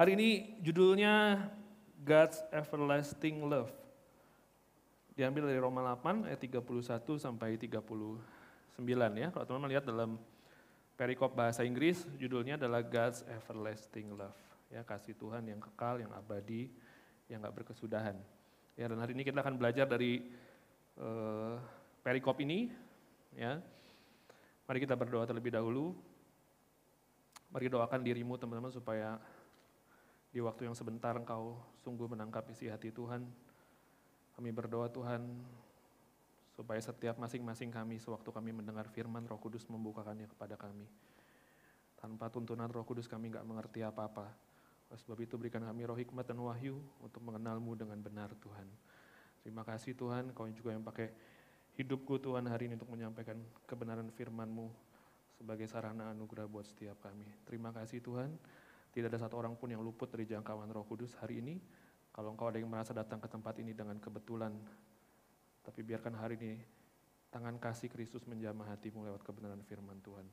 [0.00, 1.44] Hari ini judulnya
[2.00, 3.68] God's Everlasting Love.
[5.12, 8.16] Diambil dari Roma 8 ayat 31 sampai 39
[8.96, 9.28] ya.
[9.28, 10.16] Kalau teman-teman lihat dalam
[10.96, 14.40] perikop bahasa Inggris, judulnya adalah God's Everlasting Love.
[14.72, 16.72] Ya, kasih Tuhan yang kekal, yang abadi,
[17.28, 18.16] yang gak berkesudahan.
[18.80, 20.24] Ya, dan hari ini kita akan belajar dari
[20.96, 21.60] uh,
[22.00, 22.72] perikop ini.
[23.36, 23.60] Ya,
[24.64, 25.92] mari kita berdoa terlebih dahulu.
[27.52, 29.20] Mari doakan dirimu teman-teman supaya
[30.30, 33.26] di waktu yang sebentar engkau sungguh menangkap isi hati Tuhan.
[34.38, 35.26] Kami berdoa Tuhan
[36.54, 40.86] supaya setiap masing-masing kami sewaktu kami mendengar firman Roh Kudus membukakannya kepada kami.
[41.98, 44.30] Tanpa tuntunan Roh Kudus kami nggak mengerti apa-apa.
[44.90, 48.66] Sebab itu berikan kami roh hikmat dan wahyu untuk mengenalmu dengan benar Tuhan.
[49.46, 51.14] Terima kasih Tuhan, kau juga yang pakai
[51.78, 53.38] hidupku Tuhan hari ini untuk menyampaikan
[53.70, 54.66] kebenaran firman-Mu
[55.38, 57.24] sebagai sarana anugerah buat setiap kami.
[57.46, 58.34] Terima kasih Tuhan,
[58.90, 61.58] tidak ada satu orang pun yang luput dari jangkauan roh kudus hari ini.
[62.10, 64.50] Kalau engkau ada yang merasa datang ke tempat ini dengan kebetulan,
[65.62, 66.52] tapi biarkan hari ini
[67.30, 70.26] tangan kasih Kristus menjamah hatimu lewat kebenaran firman Tuhan.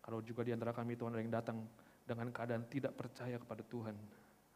[0.00, 1.68] Kalau juga di antara kami Tuhan ada yang datang
[2.08, 3.92] dengan keadaan tidak percaya kepada Tuhan,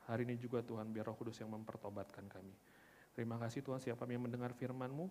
[0.09, 2.56] hari ini juga Tuhan biar roh kudus yang mempertobatkan kami.
[3.12, 5.05] Terima kasih Tuhan siapa yang mendengar firman-Mu,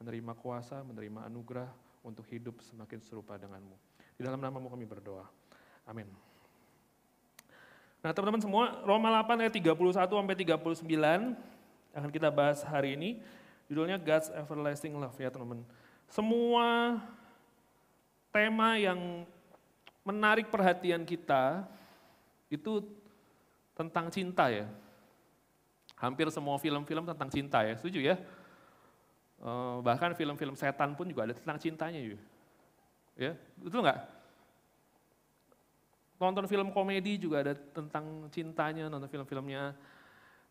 [0.00, 1.68] menerima kuasa, menerima anugerah
[2.08, 3.76] untuk hidup semakin serupa denganmu.
[4.16, 5.28] Di dalam namamu kami berdoa.
[5.84, 6.31] Amin.
[8.02, 10.82] Nah teman-teman semua, Roma 8 ayat 31 sampai 39
[11.94, 13.22] akan kita bahas hari ini.
[13.70, 15.62] Judulnya God's Everlasting Love ya teman-teman.
[16.10, 16.98] Semua
[18.34, 19.22] tema yang
[20.02, 21.62] menarik perhatian kita
[22.50, 22.82] itu
[23.78, 24.66] tentang cinta ya.
[25.94, 28.18] Hampir semua film-film tentang cinta ya, setuju ya?
[29.42, 32.18] Eh, bahkan film-film setan pun juga ada tentang cintanya juga.
[33.14, 34.00] Ya, betul nggak?
[36.22, 39.74] Nonton film komedi juga ada tentang cintanya, nonton film-filmnya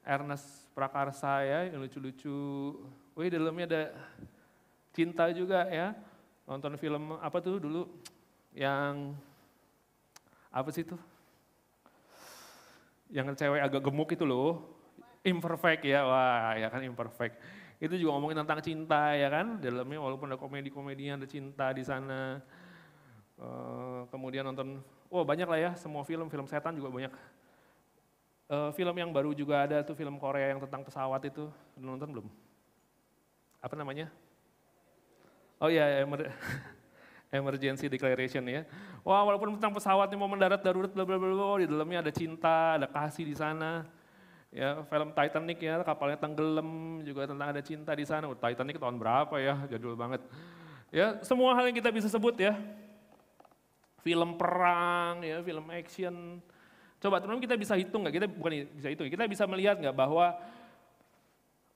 [0.04, 2.76] Ernest Prakarsa ya, yang lucu-lucu.
[3.16, 3.84] Wih, dalamnya ada
[4.92, 5.96] cinta juga ya.
[6.44, 7.88] Nonton film apa tuh dulu
[8.52, 9.16] yang
[10.52, 11.00] apa sih itu?
[13.08, 14.60] Yang cewek agak gemuk itu loh,
[15.24, 17.40] imperfect ya, wah ya kan imperfect.
[17.80, 22.44] Itu juga ngomongin tentang cinta ya kan, dalamnya walaupun ada komedi-komedinya ada cinta di sana.
[23.42, 27.12] Uh, kemudian nonton, oh banyak lah ya semua film, film setan juga banyak.
[28.52, 32.10] Uh, film yang baru juga ada tuh film Korea yang tentang pesawat itu, udah nonton
[32.12, 32.28] belum?
[33.60, 34.12] Apa namanya?
[35.62, 36.32] Oh iya, emer
[37.38, 38.68] emergency declaration ya.
[39.08, 42.88] Wah walaupun tentang pesawatnya mau mendarat darurat, bla bla bla, di dalamnya ada cinta, ada
[42.88, 43.88] kasih di sana.
[44.52, 48.28] Ya, film Titanic ya, kapalnya tenggelam juga tentang ada cinta di sana.
[48.36, 50.20] Titanic tahun berapa ya, jadul banget.
[50.92, 52.52] Ya, semua hal yang kita bisa sebut ya,
[54.02, 56.42] film perang, ya, film action.
[57.02, 58.16] Coba teman-teman kita bisa hitung nggak?
[58.22, 60.38] Kita bukan bisa hitung, kita bisa melihat nggak bahwa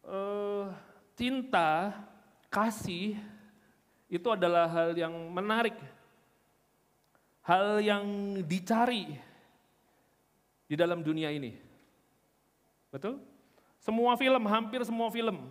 [0.06, 0.70] uh,
[1.18, 1.94] cinta,
[2.50, 3.18] kasih
[4.06, 5.74] itu adalah hal yang menarik,
[7.42, 8.06] hal yang
[8.46, 9.18] dicari
[10.70, 11.58] di dalam dunia ini.
[12.94, 13.22] Betul?
[13.82, 15.46] Semua film, hampir semua film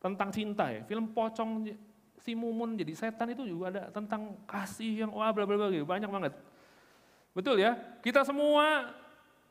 [0.00, 0.82] tentang cinta ya.
[0.84, 1.70] Film pocong
[2.22, 5.82] si Mumun jadi setan itu juga ada tentang kasih yang wah bla bla bla gitu,
[5.82, 6.32] banyak banget.
[7.34, 7.74] Betul ya?
[8.00, 8.94] Kita semua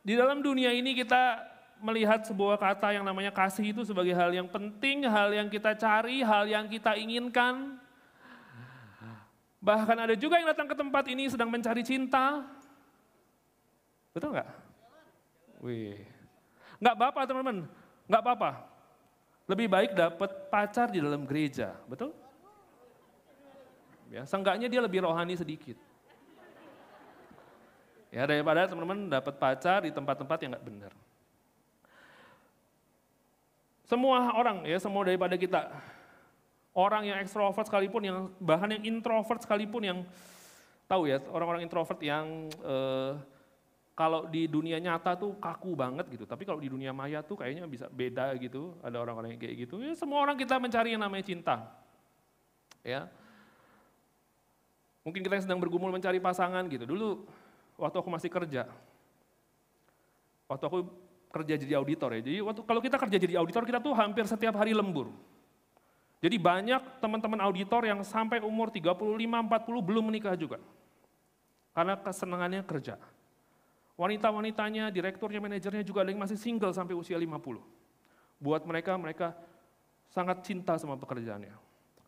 [0.01, 4.47] di dalam dunia ini kita melihat sebuah kata yang namanya kasih itu sebagai hal yang
[4.47, 7.75] penting, hal yang kita cari, hal yang kita inginkan.
[9.61, 12.41] Bahkan ada juga yang datang ke tempat ini sedang mencari cinta.
[14.13, 14.49] Betul nggak?
[15.61, 16.01] Wih.
[16.81, 17.57] Nggak apa-apa teman-teman,
[18.09, 18.51] nggak apa-apa.
[19.45, 22.13] Lebih baik dapat pacar di dalam gereja, betul?
[24.11, 25.79] Ya, seenggaknya dia lebih rohani sedikit.
[28.11, 30.91] Ya daripada teman-teman dapat pacar di tempat-tempat yang nggak benar.
[33.88, 35.72] Semua orang ya, semua daripada kita
[36.75, 39.99] orang yang ekstrovert sekalipun, yang bahkan yang introvert sekalipun yang
[40.91, 43.16] tahu ya orang-orang introvert yang eh,
[43.95, 47.63] kalau di dunia nyata tuh kaku banget gitu, tapi kalau di dunia maya tuh kayaknya
[47.63, 48.75] bisa beda gitu.
[48.84, 49.79] Ada orang-orang yang kayak gitu.
[49.79, 51.63] Ya, semua orang kita mencari yang namanya cinta.
[52.84, 53.08] Ya,
[55.01, 56.85] Mungkin kita yang sedang bergumul mencari pasangan gitu.
[56.85, 57.25] Dulu
[57.77, 58.69] waktu aku masih kerja,
[60.45, 60.85] waktu aku
[61.31, 62.21] kerja jadi auditor ya.
[62.21, 65.09] Jadi waktu kalau kita kerja jadi auditor kita tuh hampir setiap hari lembur.
[66.21, 68.93] Jadi banyak teman-teman auditor yang sampai umur 35
[69.25, 70.61] 40 belum menikah juga.
[71.73, 73.01] Karena kesenangannya kerja.
[73.97, 77.57] Wanita-wanitanya, direkturnya, manajernya juga ada yang masih single sampai usia 50.
[78.37, 79.33] Buat mereka, mereka
[80.13, 81.53] sangat cinta sama pekerjaannya.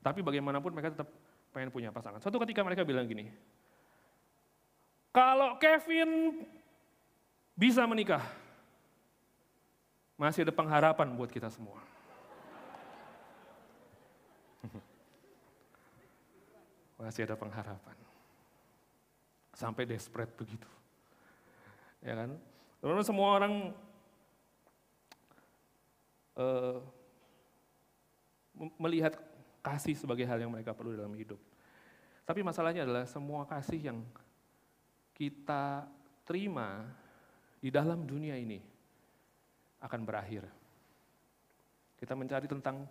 [0.05, 1.09] Tapi bagaimanapun mereka tetap
[1.53, 2.17] pengen punya pasangan.
[2.17, 3.29] Suatu ketika mereka bilang gini,
[5.13, 6.41] kalau Kevin
[7.53, 8.25] bisa menikah,
[10.17, 11.77] masih ada pengharapan buat kita semua.
[16.97, 17.93] Masih ada pengharapan.
[19.53, 20.65] Sampai desperate begitu.
[22.01, 22.39] Ya kan?
[22.81, 23.53] Lalu semua orang
[26.39, 26.79] uh,
[28.79, 29.19] melihat
[29.63, 31.39] kasih sebagai hal yang mereka perlu dalam hidup.
[32.27, 33.99] Tapi masalahnya adalah semua kasih yang
[35.15, 35.87] kita
[36.27, 36.83] terima
[37.63, 38.59] di dalam dunia ini
[39.79, 40.43] akan berakhir.
[41.95, 42.83] Kita mencari tentang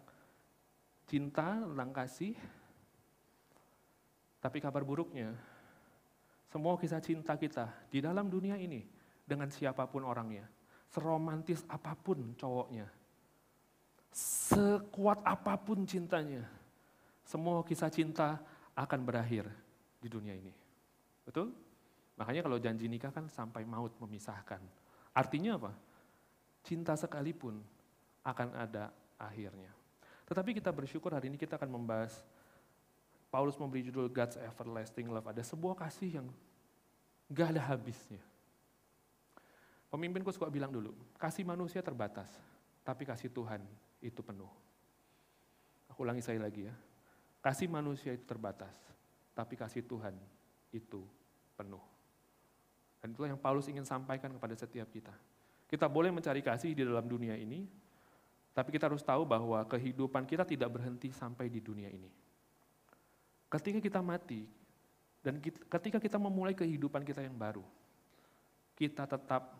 [1.04, 2.32] cinta, tentang kasih,
[4.40, 5.36] tapi kabar buruknya,
[6.48, 8.84] semua kisah cinta kita di dalam dunia ini
[9.28, 10.48] dengan siapa pun orangnya,
[10.88, 12.88] seromantis apa pun cowoknya,
[14.12, 16.44] sekuat apa pun cintanya,
[17.26, 18.40] semua kisah cinta
[18.74, 19.46] akan berakhir
[20.02, 20.52] di dunia ini.
[21.22, 21.54] Betul?
[22.18, 24.60] Makanya kalau janji nikah kan sampai maut memisahkan.
[25.12, 25.72] Artinya apa?
[26.62, 27.58] cinta sekalipun
[28.22, 29.70] akan ada akhirnya.
[30.30, 32.22] Tetapi kita bersyukur hari ini kita akan membahas,
[33.28, 35.26] Paulus memberi judul God's Everlasting Love.
[35.34, 36.26] Ada sebuah kasih yang
[37.26, 38.22] gak ada habisnya.
[39.90, 42.30] Pemimpinku suka bilang dulu, kasih manusia terbatas,
[42.80, 43.60] tapi kasih Tuhan
[44.00, 44.48] itu penuh.
[45.92, 46.74] Aku ulangi saya lagi ya.
[47.42, 48.70] Kasih manusia itu terbatas,
[49.34, 50.14] tapi kasih Tuhan
[50.70, 51.02] itu
[51.58, 51.82] penuh.
[53.02, 55.10] Dan itulah yang Paulus ingin sampaikan kepada setiap kita.
[55.66, 57.66] Kita boleh mencari kasih di dalam dunia ini,
[58.54, 62.06] tapi kita harus tahu bahwa kehidupan kita tidak berhenti sampai di dunia ini.
[63.50, 64.46] Ketika kita mati,
[65.18, 67.66] dan ketika kita memulai kehidupan kita yang baru,
[68.78, 69.58] kita tetap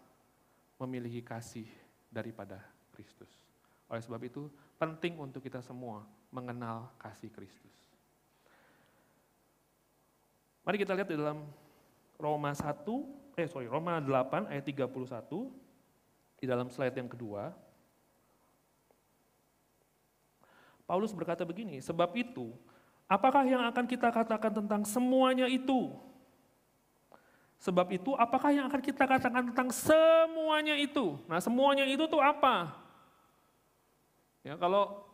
[0.79, 1.67] memiliki kasih
[2.11, 2.63] daripada
[2.95, 3.31] Kristus.
[3.91, 4.47] Oleh sebab itu,
[4.79, 7.77] penting untuk kita semua mengenal kasih Kristus.
[10.65, 11.45] Mari kita lihat di dalam
[12.17, 12.65] Roma 1,
[13.37, 15.53] eh sorry, Roma 8 ayat 31,
[16.41, 17.53] di dalam slide yang kedua,
[20.89, 22.51] Paulus berkata begini, sebab itu,
[23.07, 25.95] apakah yang akan kita katakan tentang semuanya itu?
[27.63, 31.15] Sebab itu, apakah yang akan kita katakan tentang semuanya itu?
[31.31, 32.75] Nah, semuanya itu tuh apa?
[34.43, 35.12] Ya, kalau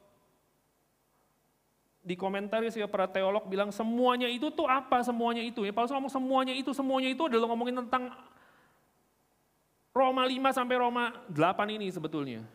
[2.03, 6.13] di komentar ya para teolog bilang semuanya itu tuh apa semuanya itu ya Paulus ngomong
[6.13, 8.15] semuanya itu semuanya itu adalah ngomongin tentang
[9.99, 12.47] Roma 5 sampai Roma 8 ini sebetulnya.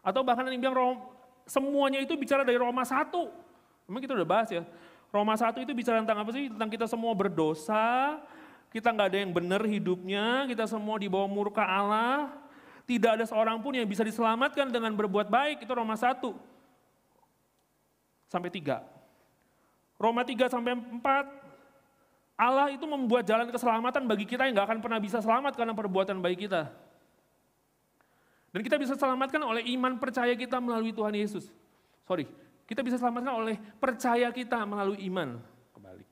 [0.00, 1.00] Atau bahkan yang bilang Roma,
[1.44, 3.12] semuanya itu bicara dari Roma 1.
[3.84, 4.64] Memang kita udah bahas ya.
[5.12, 6.48] Roma 1 itu bicara tentang apa sih?
[6.48, 8.16] Tentang kita semua berdosa,
[8.72, 12.32] kita nggak ada yang benar hidupnya, kita semua di bawah murka Allah.
[12.86, 16.55] Tidak ada seorang pun yang bisa diselamatkan dengan berbuat baik, itu Roma 1.
[18.26, 18.82] Sampai 3.
[19.96, 21.00] Roma 3 sampai 4,
[22.36, 26.20] Allah itu membuat jalan keselamatan bagi kita yang nggak akan pernah bisa selamat karena perbuatan
[26.20, 26.68] baik kita.
[28.52, 31.48] Dan kita bisa selamatkan oleh iman percaya kita melalui Tuhan Yesus.
[32.04, 32.28] Sorry,
[32.68, 35.40] kita bisa selamatkan oleh percaya kita melalui iman.
[35.72, 36.08] Kebalik.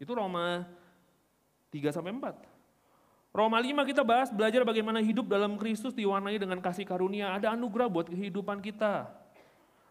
[0.00, 0.64] Itu Roma
[1.68, 3.36] 3 sampai 4.
[3.36, 7.36] Roma 5 kita bahas belajar bagaimana hidup dalam Kristus diwarnai dengan kasih karunia.
[7.36, 9.12] Ada anugerah buat kehidupan kita.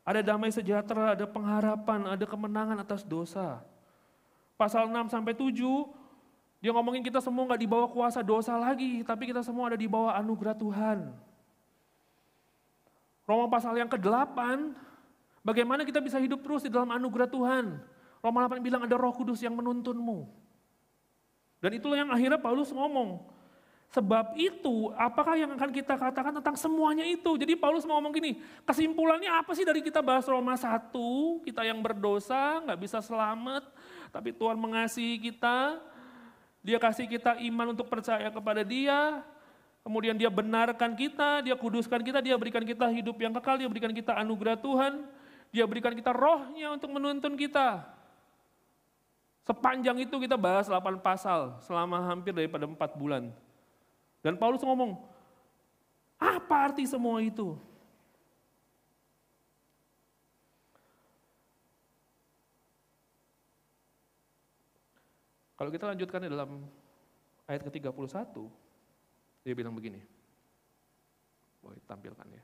[0.07, 3.59] Ada damai sejahtera, ada pengharapan, ada kemenangan atas dosa.
[4.55, 5.51] Pasal 6 sampai 7,
[6.63, 9.83] dia ngomongin kita semua nggak di bawah kuasa dosa lagi, tapi kita semua ada di
[9.83, 11.11] bawah anugerah Tuhan.
[13.27, 14.39] Roma pasal yang ke-8,
[15.43, 17.75] bagaimana kita bisa hidup terus di dalam anugerah Tuhan.
[18.23, 20.23] Roma 8 bilang ada roh kudus yang menuntunmu.
[21.59, 23.36] Dan itulah yang akhirnya Paulus ngomong.
[23.87, 27.39] Sebab itu, apakah yang akan kita katakan tentang semuanya itu?
[27.39, 30.91] Jadi Paulus mau ngomong gini, kesimpulannya apa sih dari kita bahas Roma 1?
[31.47, 33.63] Kita yang berdosa, nggak bisa selamat,
[34.11, 35.79] tapi Tuhan mengasihi kita,
[36.59, 39.23] dia kasih kita iman untuk percaya kepada dia,
[39.87, 43.95] Kemudian dia benarkan kita, dia kuduskan kita, dia berikan kita hidup yang kekal, dia berikan
[43.95, 45.07] kita anugerah Tuhan,
[45.47, 47.87] dia berikan kita rohnya untuk menuntun kita.
[49.47, 53.31] Sepanjang itu kita bahas 8 pasal selama hampir daripada 4 bulan.
[54.21, 54.97] Dan Paulus ngomong,
[56.17, 57.53] apa arti semua itu?
[65.57, 66.61] Kalau kita lanjutkan di dalam
[67.49, 68.29] ayat ke-31,
[69.41, 69.97] dia bilang begini,
[71.65, 72.43] boleh tampilkan ya.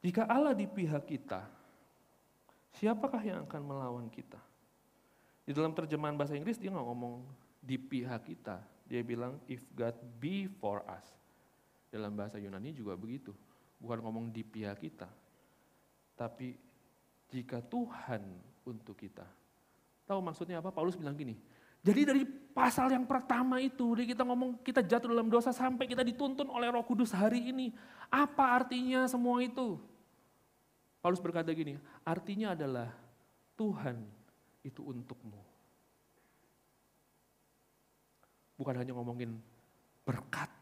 [0.00, 1.44] Jika Allah di pihak kita,
[2.80, 4.40] siapakah yang akan melawan kita?
[5.44, 7.24] Di dalam terjemahan bahasa Inggris dia nggak ngomong
[7.60, 11.06] di pihak kita, dia bilang if God be for us.
[11.90, 13.34] Dalam bahasa Yunani juga begitu,
[13.82, 15.10] bukan ngomong di pihak kita,
[16.14, 16.54] tapi
[17.30, 18.22] jika Tuhan
[18.62, 19.26] untuk kita.
[20.06, 20.74] Tahu maksudnya apa?
[20.74, 21.34] Paulus bilang gini,
[21.80, 26.04] Jadi dari pasal yang pertama itu, dari kita ngomong kita jatuh dalam dosa sampai kita
[26.04, 27.72] dituntun oleh roh kudus hari ini.
[28.12, 29.80] Apa artinya semua itu?
[31.00, 32.92] Paulus berkata gini, artinya adalah
[33.56, 34.19] Tuhan
[34.60, 35.40] itu untukmu.
[38.60, 39.40] Bukan hanya ngomongin
[40.04, 40.52] berkat,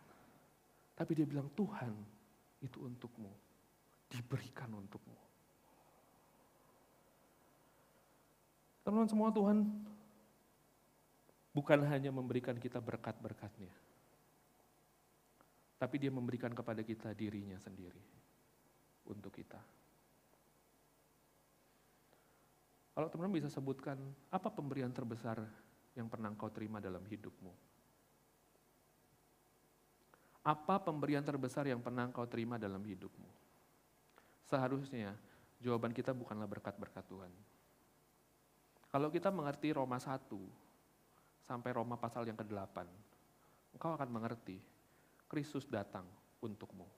[0.94, 1.90] tapi dia bilang Tuhan
[2.62, 3.30] itu untukmu,
[4.06, 5.18] diberikan untukmu.
[8.86, 9.66] Teman-teman semua Tuhan
[11.52, 13.74] bukan hanya memberikan kita berkat-berkatnya,
[15.76, 18.00] tapi dia memberikan kepada kita dirinya sendiri
[19.10, 19.77] untuk kita.
[22.98, 23.94] Kalau teman-teman bisa sebutkan,
[24.26, 25.38] apa pemberian terbesar
[25.94, 27.54] yang pernah kau terima dalam hidupmu?
[30.42, 33.30] Apa pemberian terbesar yang pernah kau terima dalam hidupmu?
[34.50, 35.14] Seharusnya
[35.62, 37.30] jawaban kita bukanlah berkat-berkat Tuhan.
[38.90, 40.18] Kalau kita mengerti Roma 1,
[41.46, 42.82] sampai Roma pasal yang ke-8,
[43.78, 44.58] engkau akan mengerti
[45.30, 46.02] Kristus datang
[46.42, 46.97] untukmu.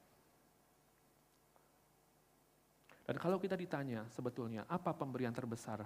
[3.10, 5.82] Dan kalau kita ditanya sebetulnya apa pemberian terbesar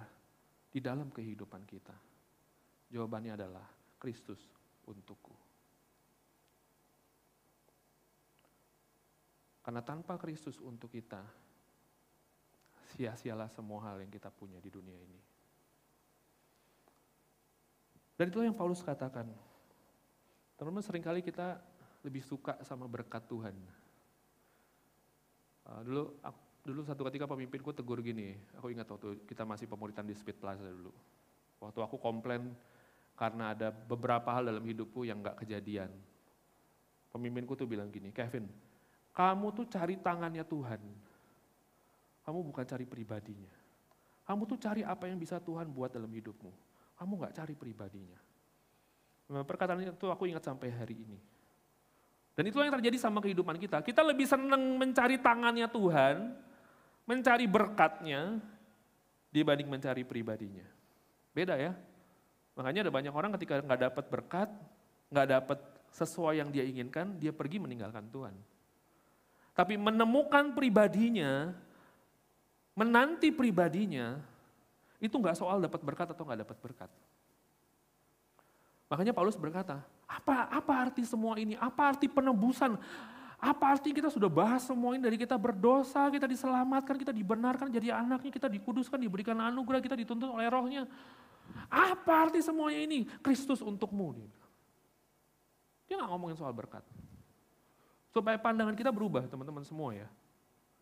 [0.69, 1.97] di dalam kehidupan kita?
[2.93, 3.65] Jawabannya adalah
[3.97, 4.37] Kristus
[4.85, 5.33] untukku.
[9.65, 11.25] Karena tanpa Kristus untuk kita,
[12.93, 15.19] sia-sialah semua hal yang kita punya di dunia ini.
[18.21, 19.25] Dan itulah yang Paulus katakan.
[20.61, 21.57] Teman-teman sering kali kita
[22.05, 23.57] lebih suka sama berkat Tuhan.
[25.65, 26.03] Uh, dulu
[26.65, 30.65] dulu satu ketika pemimpinku tegur gini, aku ingat waktu kita masih pemuritan di Speed Plaza
[30.65, 30.89] dulu.
[31.61, 32.57] Waktu aku komplain
[33.13, 35.93] karena ada beberapa hal dalam hidupku yang gak kejadian.
[37.13, 38.49] Pemimpinku tuh bilang gini, Kevin,
[39.15, 40.81] kamu tuh cari tangannya Tuhan.
[42.25, 43.53] Kamu bukan cari pribadinya.
[44.25, 46.51] Kamu tuh cari apa yang bisa Tuhan buat dalam hidupmu.
[46.97, 48.19] Kamu nggak cari pribadinya.
[49.29, 51.19] Perkataan itu aku ingat sampai hari ini.
[52.35, 53.79] Dan itulah yang terjadi sama kehidupan kita.
[53.79, 56.35] Kita lebih senang mencari tangannya Tuhan,
[57.05, 58.41] mencari berkatnya,
[59.29, 60.65] dibanding mencari pribadinya.
[61.31, 61.73] Beda ya.
[62.55, 64.49] Makanya ada banyak orang ketika nggak dapat berkat,
[65.13, 65.59] nggak dapat
[65.93, 68.35] sesuai yang dia inginkan, dia pergi meninggalkan Tuhan.
[69.55, 71.55] Tapi menemukan pribadinya,
[72.75, 74.19] menanti pribadinya,
[74.99, 76.91] itu nggak soal dapat berkat atau nggak dapat berkat.
[78.91, 81.57] Makanya Paulus berkata, apa apa arti semua ini?
[81.57, 82.77] Apa arti penebusan?
[83.45, 87.93] Apa arti kita sudah bahas semua ini dari kita berdosa, kita diselamatkan, kita dibenarkan jadi
[87.93, 90.89] anaknya, kita dikuduskan, diberikan anugerah, kita dituntun oleh rohnya.
[91.69, 93.05] Apa arti semuanya ini?
[93.21, 94.17] Kristus untukmu.
[95.85, 96.81] Dia nggak ngomongin soal berkat.
[98.09, 100.09] Supaya pandangan kita berubah teman-teman semua ya.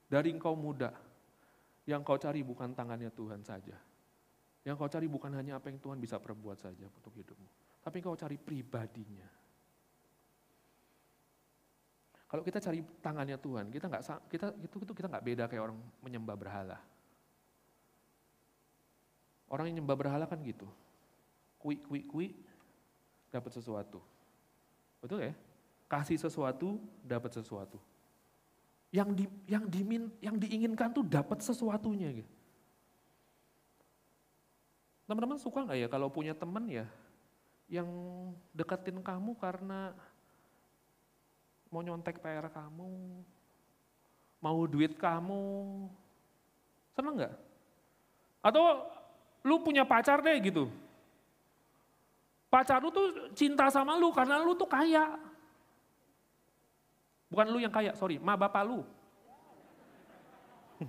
[0.07, 0.95] Dari engkau muda,
[1.83, 3.75] yang kau cari bukan tangannya Tuhan saja.
[4.63, 7.83] Yang kau cari bukan hanya apa yang Tuhan bisa perbuat saja untuk hidupmu.
[7.83, 9.42] Tapi kau cari pribadinya.
[12.33, 15.77] Kalau kita cari tangannya Tuhan, kita nggak kita itu itu kita nggak beda kayak orang
[16.01, 16.81] menyembah berhala.
[19.45, 20.65] Orang yang nyembah berhala kan gitu.
[21.61, 22.33] Kui kui kui
[23.29, 24.01] dapat sesuatu.
[24.97, 25.33] Betul ya?
[25.85, 27.77] Kasih sesuatu dapat sesuatu.
[28.89, 32.33] Yang di yang dimin yang diinginkan tuh dapat sesuatunya gitu.
[35.05, 36.89] Teman-teman suka nggak ya kalau punya teman ya
[37.69, 37.85] yang
[38.57, 39.93] deketin kamu karena
[41.73, 42.93] mau nyontek PR kamu,
[44.37, 45.41] mau duit kamu,
[46.93, 47.33] seneng nggak?
[48.45, 48.61] Atau
[49.41, 50.69] lu punya pacar deh gitu,
[52.53, 55.17] pacar lu tuh cinta sama lu karena lu tuh kaya.
[57.33, 58.85] Bukan lu yang kaya, sorry, ma bapak lu.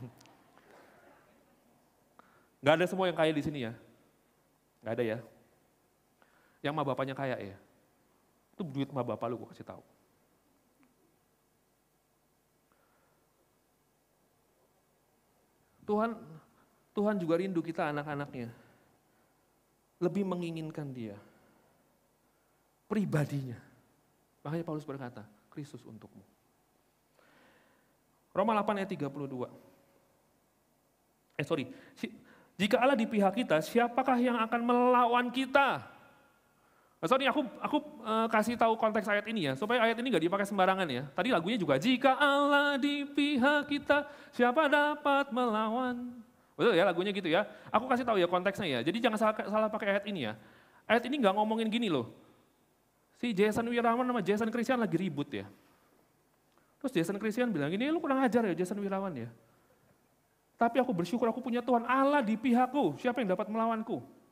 [2.65, 3.73] Gak ada semua yang kaya di sini ya.
[4.85, 5.19] Gak ada ya.
[6.61, 7.57] Yang mah bapaknya kaya ya.
[8.53, 9.81] Itu duit mah bapak lu gue kasih tahu.
[15.85, 16.17] Tuhan
[16.95, 18.49] Tuhan juga rindu kita anak-anaknya.
[19.99, 21.19] Lebih menginginkan dia.
[22.87, 23.59] Pribadinya.
[24.47, 26.23] Makanya Paulus berkata, Kristus untukmu.
[28.35, 29.47] Roma 8 ayat 32.
[31.35, 31.67] Eh sorry,
[32.55, 35.94] jika Allah di pihak kita, siapakah yang akan melawan kita?
[37.05, 40.25] Nah, sorry, aku aku uh, kasih tahu konteks ayat ini ya, supaya ayat ini nggak
[40.25, 41.05] dipakai sembarangan ya.
[41.13, 46.17] Tadi lagunya juga, jika Allah di pihak kita, siapa dapat melawan?
[46.57, 47.45] Betul ya lagunya gitu ya.
[47.69, 48.81] Aku kasih tahu ya konteksnya ya.
[48.81, 50.41] Jadi jangan salah, salah pakai ayat ini ya.
[50.89, 52.09] Ayat ini nggak ngomongin gini loh.
[53.21, 55.45] Si Jason Wirawan sama Jason Christian lagi ribut ya.
[56.81, 59.29] Terus Jason Christian bilang gini, lu kurang ajar ya Jason Wirawan ya.
[60.57, 62.97] Tapi aku bersyukur aku punya Tuhan Allah di pihakku.
[62.97, 64.24] Siapa yang dapat melawanku?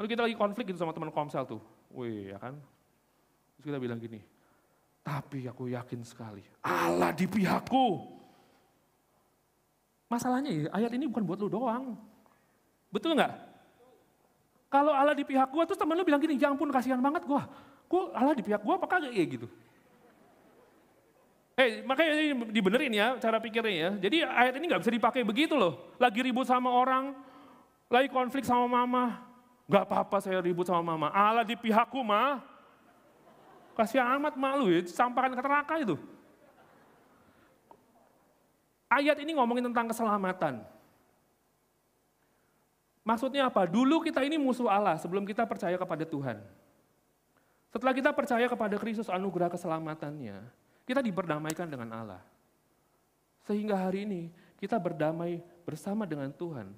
[0.00, 1.60] Lalu kita lagi konflik gitu sama teman komsel tuh.
[1.92, 2.56] Wih, ya kan?
[3.56, 4.18] Terus kita bilang gini,
[5.04, 8.08] tapi aku yakin sekali, Allah di pihakku.
[10.08, 11.96] Masalahnya ya, ayat ini bukan buat lu doang.
[12.92, 13.32] Betul nggak?
[14.72, 17.44] Kalau Allah di pihak gua, terus temen lu bilang gini, ya ampun kasihan banget gua.
[17.88, 19.48] Gua Allah di pihak gua apa kagak ya gitu.
[21.52, 23.90] Eh, makanya ini dibenerin ya cara pikirnya ya.
[24.08, 25.92] Jadi ayat ini nggak bisa dipakai begitu loh.
[26.00, 27.12] Lagi ribut sama orang,
[27.92, 29.31] lagi konflik sama mama.
[29.72, 31.08] Gak apa-apa saya ribut sama mama.
[31.08, 32.44] Allah di pihakku mah.
[33.72, 35.96] Kasih amat malu ya, sampaikan ke neraka itu.
[38.92, 40.60] Ayat ini ngomongin tentang keselamatan.
[43.00, 43.64] Maksudnya apa?
[43.64, 46.44] Dulu kita ini musuh Allah sebelum kita percaya kepada Tuhan.
[47.72, 50.44] Setelah kita percaya kepada Kristus anugerah keselamatannya,
[50.84, 52.22] kita diberdamaikan dengan Allah.
[53.48, 54.28] Sehingga hari ini
[54.60, 56.68] kita berdamai bersama dengan Tuhan.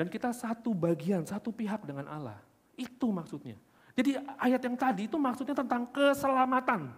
[0.00, 2.40] Dan kita satu bagian, satu pihak dengan Allah.
[2.72, 3.60] Itu maksudnya.
[3.92, 6.88] Jadi ayat yang tadi itu maksudnya tentang keselamatan.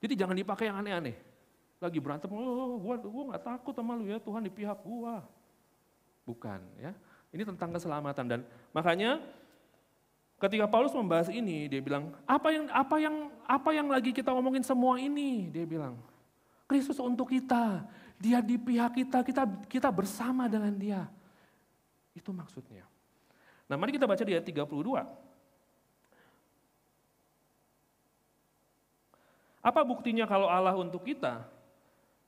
[0.00, 1.12] Jadi jangan dipakai yang aneh-aneh.
[1.76, 5.20] Lagi berantem, oh, gua, gua gak takut sama lu ya, Tuhan di pihak gua.
[6.24, 6.96] Bukan ya.
[7.36, 8.40] Ini tentang keselamatan dan
[8.72, 9.20] makanya
[10.40, 14.64] ketika Paulus membahas ini dia bilang, apa yang apa yang apa yang lagi kita ngomongin
[14.64, 15.52] semua ini?
[15.52, 16.00] Dia bilang,
[16.64, 17.84] Kristus untuk kita,
[18.16, 21.12] dia di pihak kita, kita kita bersama dengan dia.
[22.12, 22.84] Itu maksudnya.
[23.68, 24.68] Nah, mari kita baca di ayat 32.
[29.62, 31.46] Apa buktinya kalau Allah untuk kita?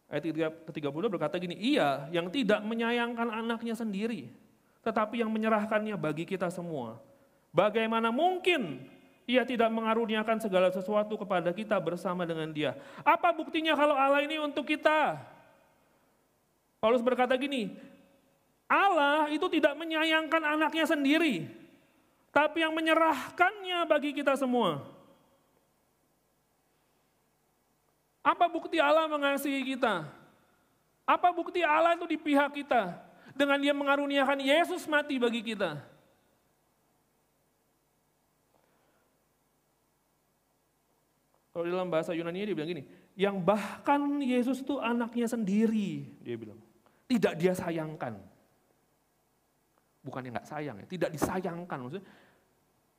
[0.06, 0.22] Ayat
[0.70, 4.30] ke-32 berkata gini, ia yang tidak menyayangkan anaknya sendiri,
[4.86, 7.02] tetapi yang menyerahkannya bagi kita semua.
[7.50, 8.86] Bagaimana mungkin
[9.24, 12.76] ia tidak mengaruniakan segala sesuatu kepada kita bersama dengan dia.
[13.02, 15.18] Apa buktinya kalau Allah ini untuk kita?
[16.78, 17.72] Paulus berkata gini,
[18.74, 21.46] Allah itu tidak menyayangkan anaknya sendiri,
[22.34, 24.82] tapi yang menyerahkannya bagi kita semua.
[28.24, 30.08] Apa bukti Allah mengasihi kita?
[31.04, 32.98] Apa bukti Allah itu di pihak kita?
[33.36, 35.78] Dengan dia mengaruniakan Yesus mati bagi kita.
[41.54, 42.82] Kalau dalam bahasa Yunani dia bilang gini,
[43.14, 46.58] yang bahkan Yesus itu anaknya sendiri, dia bilang.
[47.06, 48.33] Tidak dia sayangkan.
[50.04, 51.78] Bukan yang nggak sayang ya, tidak disayangkan.
[51.80, 52.06] Maksudnya,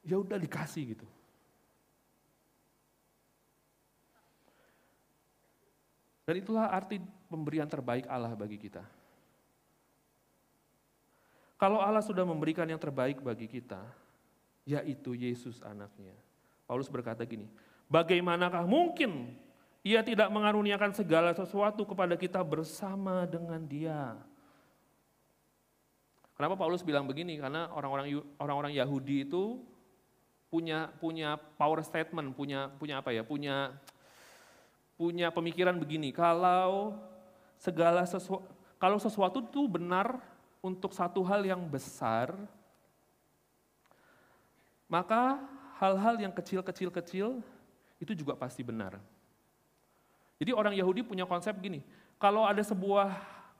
[0.02, 1.08] ya udah dikasih gitu.
[6.26, 6.98] Dan itulah arti
[7.30, 8.82] pemberian terbaik Allah bagi kita.
[11.56, 13.80] Kalau Allah sudah memberikan yang terbaik bagi kita,
[14.65, 16.18] yaitu Yesus anaknya.
[16.65, 17.46] Paulus berkata gini,
[17.88, 19.38] bagaimanakah mungkin
[19.86, 24.18] ia tidak mengaruniakan segala sesuatu kepada kita bersama dengan dia.
[26.36, 27.39] Kenapa Paulus bilang begini?
[27.39, 29.63] Karena orang-orang orang-orang Yahudi itu
[30.52, 33.24] punya punya power statement, punya punya apa ya?
[33.24, 33.71] Punya
[34.95, 36.95] punya pemikiran begini, kalau
[37.60, 40.19] segala sesuatu kalau sesuatu itu benar
[40.60, 42.36] untuk satu hal yang besar,
[44.91, 45.39] maka
[45.80, 47.39] hal-hal yang kecil-kecil-kecil
[48.00, 49.00] itu juga pasti benar.
[50.36, 51.80] Jadi orang Yahudi punya konsep gini,
[52.19, 53.15] kalau ada sebuah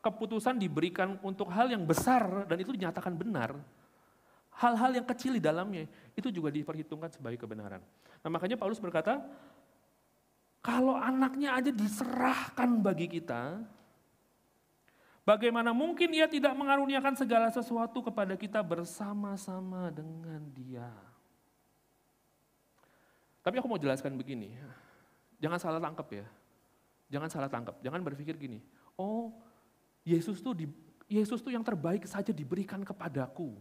[0.05, 3.57] keputusan diberikan untuk hal yang besar dan itu dinyatakan benar,
[4.53, 7.81] hal-hal yang kecil di dalamnya itu juga diperhitungkan sebagai kebenaran.
[8.21, 9.25] Nah makanya Paulus berkata,
[10.61, 13.65] kalau anaknya aja diserahkan bagi kita,
[15.25, 20.89] bagaimana mungkin ia tidak mengaruniakan segala sesuatu kepada kita bersama-sama dengan dia.
[23.41, 24.53] Tapi aku mau jelaskan begini,
[25.41, 26.25] jangan salah tangkap ya.
[27.05, 28.57] Jangan salah tangkap, jangan berpikir gini,
[28.97, 29.29] oh
[30.05, 30.65] Yesus tuh di,
[31.09, 33.57] Yesus tuh yang terbaik saja diberikan kepadaku.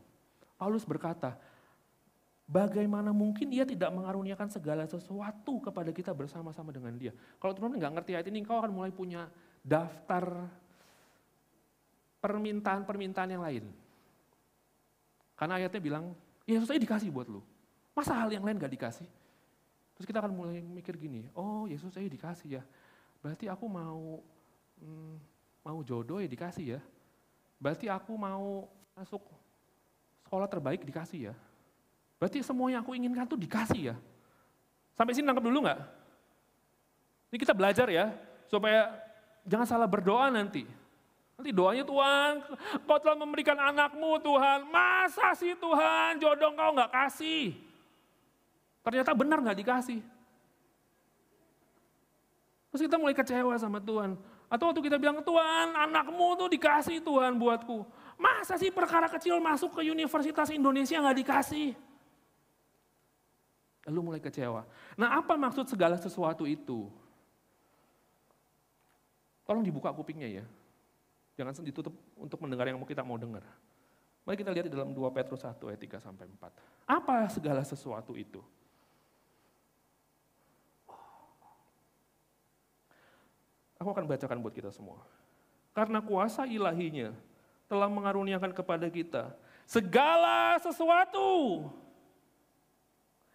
[0.60, 1.34] Paulus berkata,
[2.44, 7.16] Bagaimana mungkin dia tidak mengaruniakan segala sesuatu kepada kita bersama-sama dengan dia.
[7.40, 9.32] Kalau teman-teman nggak ngerti ayat ini, kau akan mulai punya
[9.64, 10.44] daftar
[12.20, 13.64] permintaan-permintaan yang lain.
[15.40, 16.04] Karena ayatnya bilang,
[16.44, 17.40] Yesus aja dikasih buat lu.
[17.96, 19.08] Masa hal yang lain gak dikasih?
[19.96, 22.62] Terus kita akan mulai mikir gini, oh Yesus aja dikasih ya.
[23.24, 24.20] Berarti aku mau
[24.84, 25.16] hmm,
[25.64, 26.80] mau jodoh ya dikasih ya.
[27.58, 29.24] Berarti aku mau masuk
[30.22, 31.34] sekolah terbaik dikasih ya
[32.24, 33.96] Berarti semua yang aku inginkan tuh dikasih ya.
[34.96, 35.80] Sampai sini nangkep dulu nggak?
[37.28, 38.16] Ini kita belajar ya,
[38.48, 38.96] supaya
[39.44, 40.64] jangan salah berdoa nanti.
[41.36, 42.32] Nanti doanya Tuhan,
[42.88, 47.52] kau telah memberikan anakmu Tuhan, masa sih Tuhan jodoh kau nggak kasih?
[48.80, 50.00] Ternyata benar nggak dikasih.
[52.72, 54.16] Terus kita mulai kecewa sama Tuhan.
[54.54, 57.82] Atau waktu kita bilang, Tuhan anakmu tuh dikasih Tuhan buatku.
[58.14, 61.74] Masa sih perkara kecil masuk ke Universitas Indonesia nggak dikasih?
[63.90, 64.62] Lu mulai kecewa.
[64.94, 66.86] Nah apa maksud segala sesuatu itu?
[69.42, 70.44] Tolong dibuka kupingnya ya.
[71.34, 73.42] Jangan ditutup untuk mendengar yang kita mau dengar.
[74.22, 76.88] Mari kita lihat di dalam 2 Petrus 1 ayat 3 sampai 4.
[76.88, 78.40] Apa segala sesuatu itu?
[83.84, 85.04] Aku akan bacakan buat kita semua.
[85.76, 87.12] Karena kuasa ilahinya
[87.68, 89.36] telah mengaruniakan kepada kita
[89.68, 91.68] segala sesuatu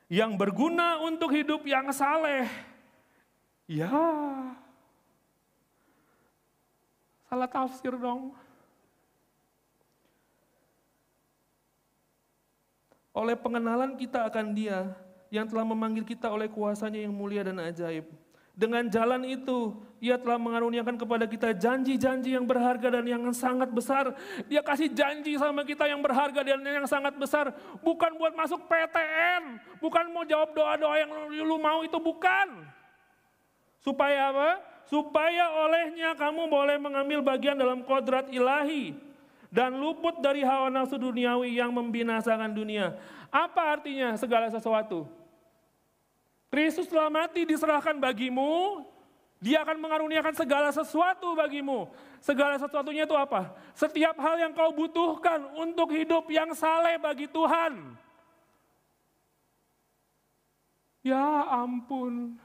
[0.10, 2.50] yang berguna untuk hidup yang saleh.
[3.70, 3.94] Ya,
[7.30, 8.34] salah tafsir dong.
[13.14, 14.98] Oleh pengenalan kita akan dia
[15.30, 18.10] yang telah memanggil kita oleh kuasanya yang mulia dan ajaib.
[18.60, 19.72] Dengan jalan itu,
[20.04, 24.12] ia telah mengaruniakan kepada kita janji-janji yang berharga dan yang sangat besar.
[24.52, 27.56] Dia kasih janji sama kita yang berharga dan yang sangat besar.
[27.80, 32.68] Bukan buat masuk PTN, bukan mau jawab doa-doa yang lu mau itu bukan.
[33.80, 34.50] Supaya apa?
[34.92, 38.92] Supaya olehnya kamu boleh mengambil bagian dalam kodrat ilahi
[39.48, 43.00] dan luput dari hawa nafsu duniawi yang membinasakan dunia.
[43.32, 45.19] Apa artinya segala sesuatu?
[46.50, 48.82] Kristus telah mati diserahkan bagimu,
[49.38, 51.88] dia akan mengaruniakan segala sesuatu bagimu.
[52.20, 53.56] Segala sesuatunya itu apa?
[53.78, 57.96] Setiap hal yang kau butuhkan untuk hidup yang saleh bagi Tuhan.
[61.06, 62.36] Ya ampun,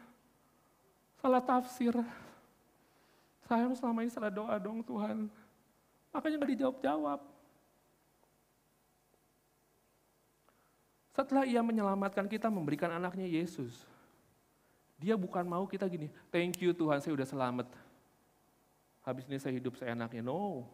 [1.19, 1.97] salah tafsir.
[3.49, 5.27] Saya selama ini salah doa dong Tuhan.
[6.15, 7.21] Makanya gak dijawab-jawab.
[11.15, 13.94] Setelah ia menyelamatkan kita memberikan anaknya Yesus.
[15.05, 17.69] Dia bukan mau kita gini, thank you Tuhan saya udah selamat.
[19.05, 20.25] Habis ini saya hidup seenaknya.
[20.25, 20.65] No.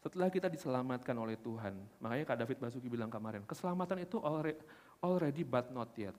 [0.00, 4.16] Setelah kita diselamatkan oleh Tuhan, makanya Kak David Basuki bilang kemarin, keselamatan itu
[5.04, 6.16] already, but not yet.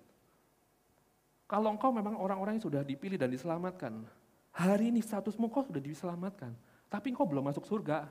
[1.49, 4.05] Kalau engkau memang orang-orang yang sudah dipilih dan diselamatkan,
[4.53, 6.53] hari ini statusmu kau sudah diselamatkan,
[6.93, 8.05] tapi engkau belum masuk surga.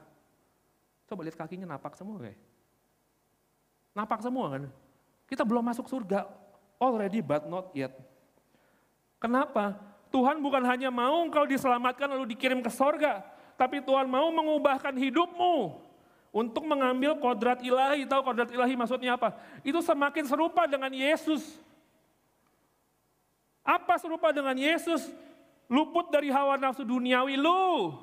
[1.06, 2.40] Coba lihat kakinya napak semua kayak.
[3.94, 4.62] Napak semua kan.
[5.30, 6.26] Kita belum masuk surga,
[6.76, 7.96] Already but not yet.
[9.16, 9.76] Kenapa?
[10.12, 13.24] Tuhan bukan hanya mau engkau diselamatkan lalu dikirim ke sorga.
[13.56, 15.84] Tapi Tuhan mau mengubahkan hidupmu.
[16.36, 18.04] Untuk mengambil kodrat ilahi.
[18.04, 19.32] Tahu kodrat ilahi maksudnya apa?
[19.64, 21.40] Itu semakin serupa dengan Yesus.
[23.64, 25.08] Apa serupa dengan Yesus?
[25.66, 27.96] Luput dari hawa nafsu duniawi lu.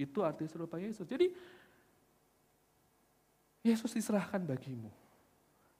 [0.00, 1.04] Itu arti serupa Yesus.
[1.04, 1.30] Jadi
[3.60, 4.88] Yesus diserahkan bagimu.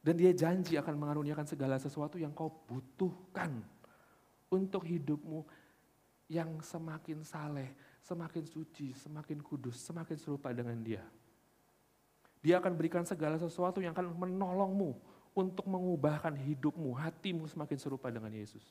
[0.00, 3.60] Dan dia janji akan mengaruniakan segala sesuatu yang kau butuhkan
[4.48, 5.44] untuk hidupmu
[6.30, 7.68] yang semakin saleh,
[8.00, 11.04] semakin suci, semakin kudus, semakin serupa dengan dia.
[12.40, 14.96] Dia akan berikan segala sesuatu yang akan menolongmu
[15.36, 18.64] untuk mengubahkan hidupmu, hatimu semakin serupa dengan Yesus.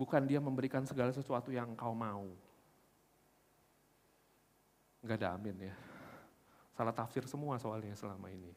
[0.00, 2.28] Bukan dia memberikan segala sesuatu yang kau mau.
[5.04, 5.95] Enggak ada amin ya.
[6.76, 8.52] Salah tafsir semua soalnya selama ini.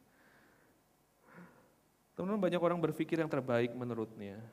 [2.19, 4.43] Teman-teman banyak orang berpikir yang terbaik menurutnya.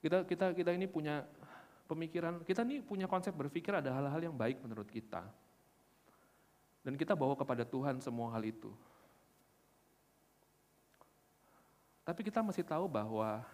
[0.00, 1.28] Kita kita kita ini punya
[1.84, 5.28] pemikiran, kita ini punya konsep berpikir ada hal-hal yang baik menurut kita.
[6.80, 8.72] Dan kita bawa kepada Tuhan semua hal itu.
[12.00, 13.44] Tapi kita masih tahu bahwa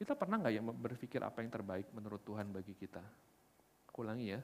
[0.00, 3.04] kita pernah nggak ya berpikir apa yang terbaik menurut Tuhan bagi kita?
[3.92, 4.40] Aku ulangi ya,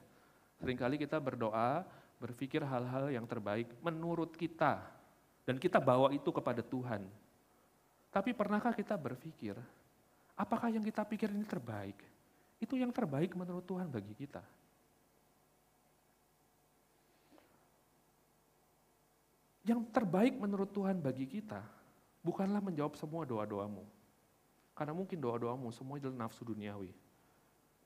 [0.57, 1.85] Seringkali kita berdoa,
[2.17, 4.81] berpikir hal-hal yang terbaik menurut kita.
[5.45, 7.07] Dan kita bawa itu kepada Tuhan.
[8.11, 9.55] Tapi pernahkah kita berpikir,
[10.35, 11.95] apakah yang kita pikir ini terbaik?
[12.57, 14.41] Itu yang terbaik menurut Tuhan bagi kita.
[19.67, 21.59] Yang terbaik menurut Tuhan bagi kita
[22.23, 23.83] bukanlah menjawab semua doa-doamu.
[24.75, 26.91] Karena mungkin doa-doamu semua adalah nafsu duniawi.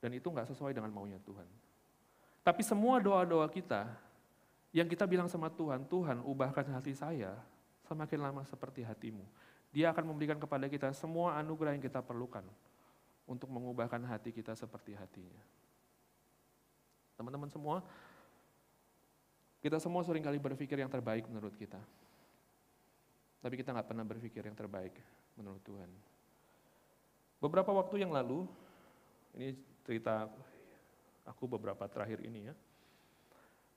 [0.02, 1.46] Dan itu nggak sesuai dengan maunya Tuhan.
[2.42, 3.86] Tapi semua doa-doa kita
[4.74, 7.38] yang kita bilang sama Tuhan, Tuhan ubahkan hati saya
[7.86, 9.22] semakin lama seperti hatimu.
[9.72, 12.44] Dia akan memberikan kepada kita semua anugerah yang kita perlukan
[13.30, 15.40] untuk mengubahkan hati kita seperti hatinya.
[17.16, 17.86] Teman-teman semua,
[19.62, 21.80] kita semua sering kali berpikir yang terbaik menurut kita.
[23.42, 24.98] Tapi kita nggak pernah berpikir yang terbaik
[25.38, 25.90] menurut Tuhan.
[27.42, 28.46] Beberapa waktu yang lalu,
[29.38, 29.54] ini
[29.86, 30.30] cerita
[31.26, 32.56] aku beberapa terakhir ini ya.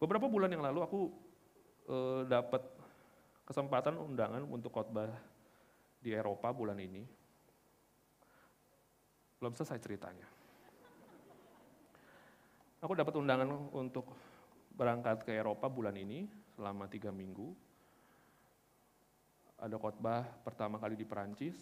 [0.00, 1.00] Beberapa bulan yang lalu aku
[1.88, 1.96] e,
[2.28, 2.62] dapat
[3.44, 5.08] kesempatan undangan untuk khotbah
[6.00, 7.04] di Eropa bulan ini.
[9.40, 10.28] Belum selesai ceritanya.
[12.84, 14.12] Aku dapat undangan untuk
[14.76, 17.56] berangkat ke Eropa bulan ini selama tiga minggu.
[19.56, 21.56] Ada khotbah pertama kali di Perancis,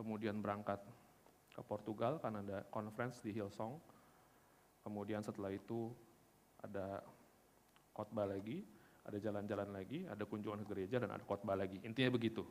[0.00, 0.80] kemudian berangkat
[1.52, 3.76] ke Portugal karena ada conference di Hillsong.
[4.82, 5.94] Kemudian setelah itu
[6.58, 7.02] ada
[7.94, 8.66] khotbah lagi,
[9.02, 11.78] ada jalan-jalan lagi, ada kunjungan ke gereja dan ada khotbah lagi.
[11.82, 12.42] Intinya begitu.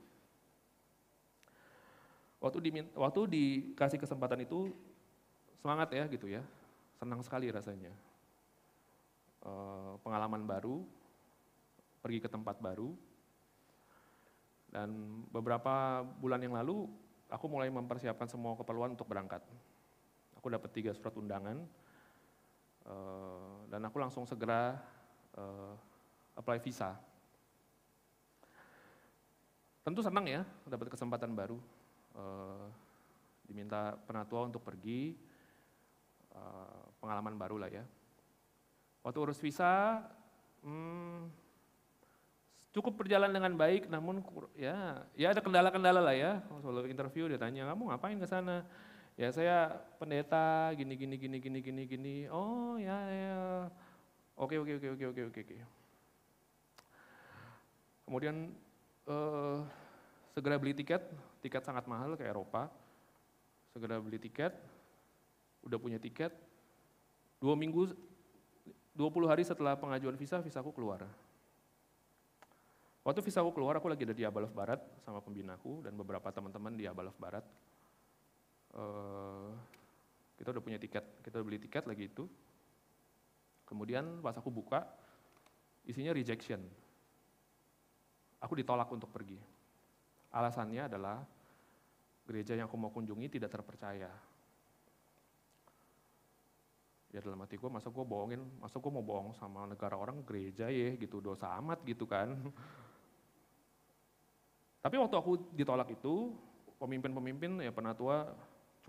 [2.42, 4.74] Waktu, di, waktu dikasih kesempatan itu
[5.62, 6.42] semangat ya gitu ya,
[6.98, 7.94] senang sekali rasanya.
[9.46, 9.52] E,
[10.02, 10.82] pengalaman baru,
[12.02, 12.98] pergi ke tempat baru,
[14.74, 14.90] dan
[15.30, 16.90] beberapa bulan yang lalu
[17.30, 19.44] aku mulai mempersiapkan semua keperluan untuk berangkat.
[20.42, 21.62] Aku dapat tiga surat undangan,
[22.86, 22.96] e,
[23.70, 24.78] dan aku langsung segera
[25.36, 25.44] e,
[26.36, 26.98] apply visa.
[29.82, 31.58] Tentu senang ya dapat kesempatan baru
[32.16, 32.70] uh,
[33.50, 35.18] diminta penatua untuk pergi,
[36.38, 37.84] uh, pengalaman baru lah ya.
[39.02, 40.06] Waktu urus visa,
[40.62, 41.26] hmm,
[42.72, 44.22] cukup berjalan dengan baik, namun
[44.54, 46.32] ya ya ada kendala-kendala lah ya.
[46.46, 48.64] Kalau interview dia tanya kamu ngapain ke sana?
[49.22, 49.70] Ya saya
[50.02, 52.16] pendeta gini gini gini gini gini gini.
[52.34, 53.38] Oh ya ya.
[54.34, 55.58] Oke oke oke oke oke oke.
[58.10, 58.50] Kemudian
[59.06, 59.62] uh,
[60.34, 61.06] segera beli tiket,
[61.38, 62.74] tiket sangat mahal ke Eropa,
[63.78, 64.58] segera beli tiket,
[65.70, 66.34] udah punya tiket,
[67.38, 67.94] dua minggu,
[68.98, 71.06] 20 hari setelah pengajuan visa, visaku keluar.
[73.06, 76.90] Waktu visaku keluar, aku lagi ada di Abalov Barat sama pembinaku dan beberapa teman-teman di
[76.90, 77.46] Abalov Barat.
[78.72, 79.52] Uh,
[80.40, 82.26] kita udah punya tiket, kita udah beli tiket lagi itu.
[83.68, 84.84] Kemudian pas aku buka,
[85.86, 86.60] isinya rejection.
[88.42, 89.38] Aku ditolak untuk pergi.
[90.34, 91.22] Alasannya adalah
[92.26, 94.10] gereja yang aku mau kunjungi tidak terpercaya.
[97.12, 100.72] Ya dalam hati gue, masa gue bohongin, masa gue mau bohong sama negara orang gereja
[100.72, 102.32] ya gitu, dosa amat gitu kan.
[104.84, 106.32] Tapi waktu aku ditolak itu,
[106.80, 108.32] pemimpin-pemimpin ya penatua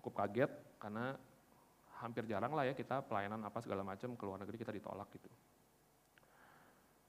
[0.03, 0.51] cukup kaget
[0.83, 1.15] karena
[2.03, 5.31] hampir jarang lah ya kita pelayanan apa segala macam ke luar negeri kita ditolak gitu.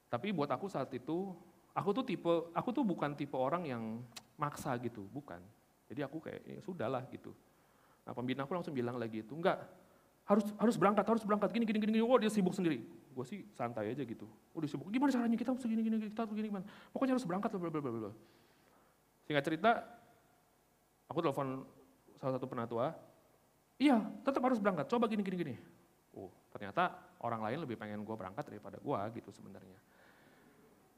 [0.06, 1.34] Tapi buat aku saat itu,
[1.74, 3.98] aku tuh tipe, aku tuh bukan tipe orang yang
[4.38, 5.42] maksa gitu, bukan.
[5.90, 7.34] Jadi aku kayak ya sudahlah gitu.
[8.06, 9.58] Nah pembina aku langsung bilang lagi itu, enggak,
[10.22, 12.86] harus harus berangkat, harus berangkat, gini, gini, gini, oh dia sibuk sendiri.
[13.10, 16.22] Gue sih santai aja gitu, oh dia sibuk, gimana caranya kita harus gini, gini, kita
[16.22, 16.66] harus gini, gimana.
[16.94, 18.12] Pokoknya harus berangkat, bla, bla, bla, bla.
[19.26, 19.70] Singkat cerita,
[21.10, 21.66] aku telepon
[22.24, 22.96] salah satu penatua,
[23.76, 25.54] iya tetap harus berangkat, coba gini, gini, gini.
[26.16, 29.76] Oh ternyata orang lain lebih pengen gue berangkat daripada gue gitu sebenarnya.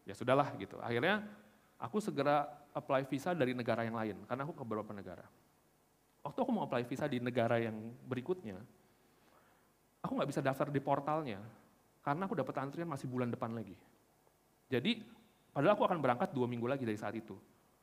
[0.06, 1.26] Ya sudahlah gitu, akhirnya
[1.82, 5.26] aku segera apply visa dari negara yang lain, karena aku ke beberapa negara.
[6.22, 7.74] Waktu aku mau apply visa di negara yang
[8.06, 8.54] berikutnya,
[9.98, 11.42] aku nggak bisa daftar di portalnya,
[12.06, 13.74] karena aku dapat antrian masih bulan depan lagi.
[14.70, 15.02] Jadi,
[15.50, 17.34] padahal aku akan berangkat dua minggu lagi dari saat itu.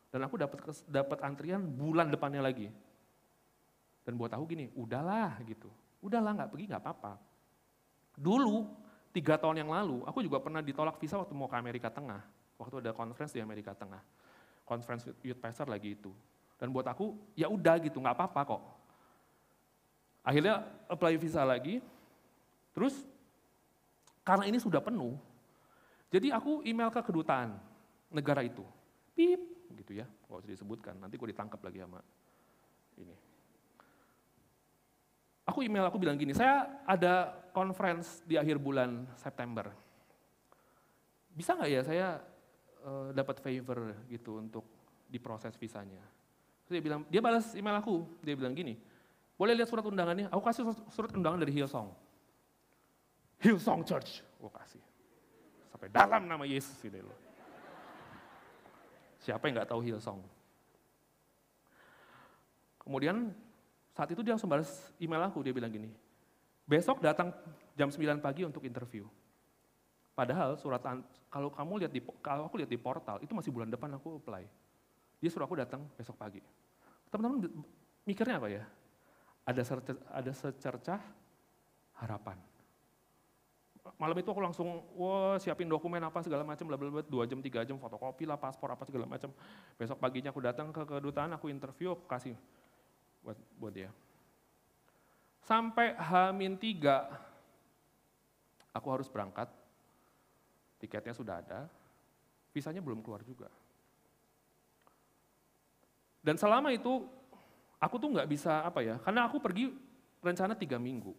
[0.08, 2.70] Dan aku dapat dapat antrian bulan depannya lagi.
[4.04, 5.72] Dan buat aku gini, udahlah gitu.
[6.04, 7.14] Udahlah nggak pergi nggak apa-apa.
[8.20, 8.68] Dulu,
[9.16, 12.80] tiga tahun yang lalu, aku juga pernah ditolak visa waktu mau ke Amerika Tengah waktu
[12.80, 14.00] ada conference di Amerika Tengah.
[14.64, 16.16] Conference Youth Pastor lagi itu.
[16.56, 18.62] Dan buat aku, ya udah gitu, nggak apa-apa kok.
[20.24, 21.84] Akhirnya apply visa lagi,
[22.72, 23.04] terus
[24.24, 25.20] karena ini sudah penuh,
[26.08, 27.60] jadi aku email ke kedutaan
[28.08, 28.64] negara itu.
[29.12, 29.44] Pip,
[29.76, 32.00] gitu ya, nggak usah disebutkan, nanti gue ditangkap lagi sama
[32.96, 33.16] ini.
[35.44, 39.76] Aku email, aku bilang gini, saya ada conference di akhir bulan September.
[41.36, 42.08] Bisa nggak ya saya
[42.88, 44.64] uh, dapat favor gitu untuk
[45.12, 46.00] diproses visanya.
[46.64, 48.80] Terus dia bilang, dia balas email aku, dia bilang gini,
[49.36, 50.32] boleh lihat surat undangannya?
[50.32, 51.92] Aku kasih surat undangan dari Hillsong.
[53.44, 54.80] Hillsong Church, gue kasih.
[55.76, 57.20] Sampai dalam nama Yesus gitu loh.
[59.20, 60.24] Siapa yang nggak tahu Hillsong?
[62.80, 63.36] Kemudian
[63.94, 65.94] saat itu dia langsung balas email aku, dia bilang gini,
[66.66, 67.30] besok datang
[67.78, 69.06] jam 9 pagi untuk interview.
[70.14, 70.82] Padahal surat
[71.30, 74.46] kalau kamu lihat di kalau aku lihat di portal itu masih bulan depan aku apply.
[75.18, 76.42] Dia suruh aku datang besok pagi.
[77.10, 77.50] Teman-teman
[78.06, 78.64] mikirnya apa ya?
[79.46, 81.02] Ada secercah, ada secercah
[81.98, 82.38] harapan.
[83.98, 87.42] Malam itu aku langsung wah siapin dokumen apa segala macam bla bla bla dua jam
[87.44, 89.34] tiga jam fotokopi lah paspor apa segala macam.
[89.78, 92.38] Besok paginya aku datang ke kedutaan aku interview aku kasih
[93.24, 93.90] buat buat dia.
[95.44, 97.08] Sampai Hamin tiga
[98.72, 99.48] aku harus berangkat
[100.80, 101.72] tiketnya sudah ada,
[102.52, 103.48] visanya belum keluar juga.
[106.24, 107.08] Dan selama itu
[107.80, 109.72] aku tuh nggak bisa apa ya, karena aku pergi
[110.24, 111.12] rencana tiga minggu.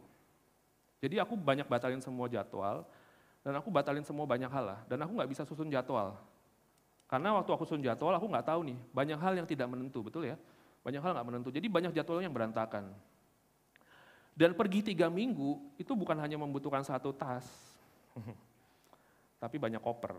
[1.04, 2.84] Jadi aku banyak batalin semua jadwal,
[3.44, 4.80] Dan aku batalin semua banyak hal lah.
[4.88, 6.16] Dan aku nggak bisa susun jadwal.
[7.04, 10.24] Karena waktu aku susun jadwal, aku nggak tahu nih, banyak hal yang tidak menentu, betul
[10.24, 10.40] ya?
[10.84, 11.48] Banyak hal nggak menentu.
[11.48, 12.92] Jadi banyak jadwal yang berantakan.
[14.36, 17.46] Dan pergi tiga minggu, itu bukan hanya membutuhkan satu tas,
[19.42, 20.18] tapi banyak koper.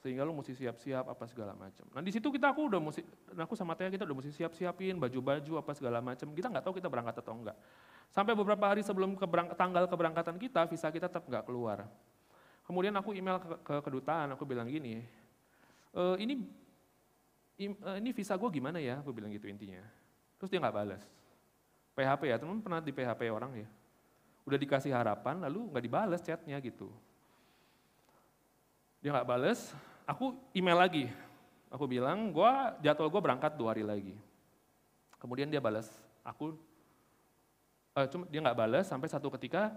[0.00, 1.84] Sehingga lu mesti siap-siap apa segala macam.
[1.92, 3.00] Nah di situ kita aku udah mesti,
[3.36, 6.28] aku sama Tia kita udah mesti siap-siapin baju-baju apa segala macam.
[6.32, 7.56] Kita nggak tahu kita berangkat atau enggak.
[8.12, 11.88] Sampai beberapa hari sebelum keberang, tanggal keberangkatan kita, visa kita tetap nggak keluar.
[12.64, 15.04] Kemudian aku email ke, ke kedutaan, aku bilang gini,
[15.92, 16.40] e, ini
[17.58, 18.98] ini visa gue gimana ya?
[18.98, 19.82] Aku bilang gitu intinya.
[20.38, 21.02] Terus dia nggak balas.
[21.94, 23.68] PHP ya, teman pernah di PHP orang ya.
[24.44, 26.90] Udah dikasih harapan, lalu nggak dibalas chatnya gitu.
[28.98, 29.70] Dia nggak balas,
[30.04, 31.06] aku email lagi.
[31.70, 34.14] Aku bilang, gua jadwal gue berangkat dua hari lagi.
[35.22, 35.88] Kemudian dia balas,
[36.26, 36.58] aku,
[37.96, 39.72] uh, cuma dia nggak balas sampai satu ketika,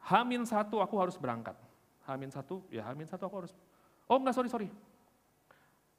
[0.00, 1.54] Hamin satu aku harus berangkat.
[2.08, 3.52] Hamin satu, ya Hamin satu aku harus.
[4.08, 4.68] Oh enggak, sorry, sorry.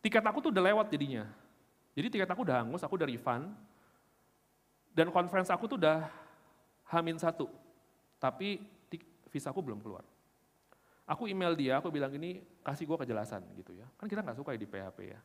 [0.01, 1.29] Tiket aku tuh udah lewat jadinya.
[1.93, 3.53] Jadi tiket aku udah hangus, aku udah refund.
[4.91, 6.09] Dan conference aku tuh udah
[6.89, 7.47] Hamin satu.
[8.17, 8.59] Tapi
[9.31, 10.03] visa aku belum keluar.
[11.07, 13.87] Aku email dia, aku bilang ini kasih gue kejelasan gitu ya.
[13.95, 15.19] Kan kita nggak suka ya di PHP ya.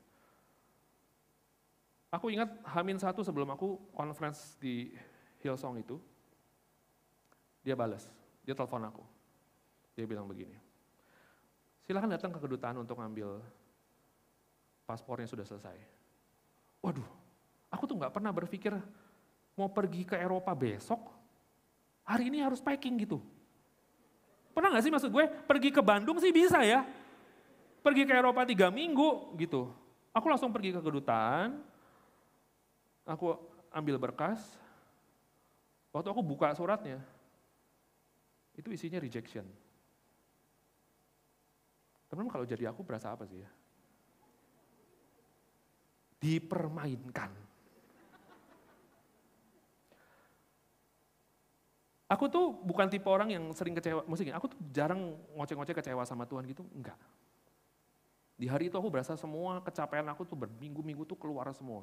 [2.14, 4.94] Aku ingat Hamin satu sebelum aku conference di
[5.42, 6.00] Hillsong itu,
[7.60, 8.08] dia balas,
[8.46, 9.04] dia telepon aku.
[9.98, 10.54] Dia bilang begini,
[11.84, 13.42] silahkan datang ke kedutaan untuk ngambil
[14.86, 15.76] paspornya sudah selesai.
[16.80, 17.04] Waduh,
[17.68, 18.72] aku tuh nggak pernah berpikir
[19.58, 21.02] mau pergi ke Eropa besok,
[22.06, 23.18] hari ini harus packing gitu.
[24.54, 26.86] Pernah nggak sih maksud gue, pergi ke Bandung sih bisa ya.
[27.82, 29.68] Pergi ke Eropa tiga minggu gitu.
[30.16, 31.60] Aku langsung pergi ke kedutaan,
[33.04, 33.36] aku
[33.68, 34.40] ambil berkas,
[35.92, 37.04] waktu aku buka suratnya,
[38.56, 39.44] itu isinya rejection.
[42.08, 43.50] Teman-teman kalau jadi aku berasa apa sih ya?
[46.26, 47.30] Dipermainkan.
[52.06, 56.22] Aku tuh bukan tipe orang yang sering kecewa, maksudnya aku tuh jarang ngoceh-ngoceh kecewa sama
[56.26, 56.98] Tuhan gitu, enggak.
[58.38, 61.82] Di hari itu aku berasa semua kecapaian aku tuh berminggu-minggu tuh keluar semua.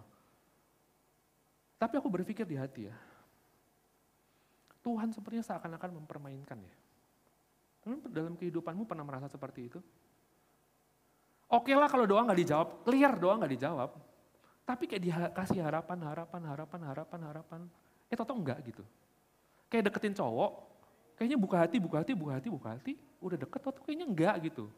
[1.75, 2.95] Tapi aku berpikir di hati ya,
[4.79, 6.75] Tuhan sepertinya seakan-akan mempermainkan ya.
[7.84, 9.79] Teman dalam kehidupanmu pernah merasa seperti itu?
[11.51, 13.91] Oke lah kalau doa nggak dijawab, clear doa nggak dijawab.
[14.63, 17.62] Tapi kayak dikasih harapan, harapan, harapan, harapan, harapan.
[18.08, 18.84] Eh tau enggak gitu.
[19.67, 20.52] Kayak deketin cowok,
[21.19, 22.93] kayaknya buka hati, buka hati, buka hati, buka hati.
[23.19, 24.71] Udah deket atau kayaknya enggak gitu.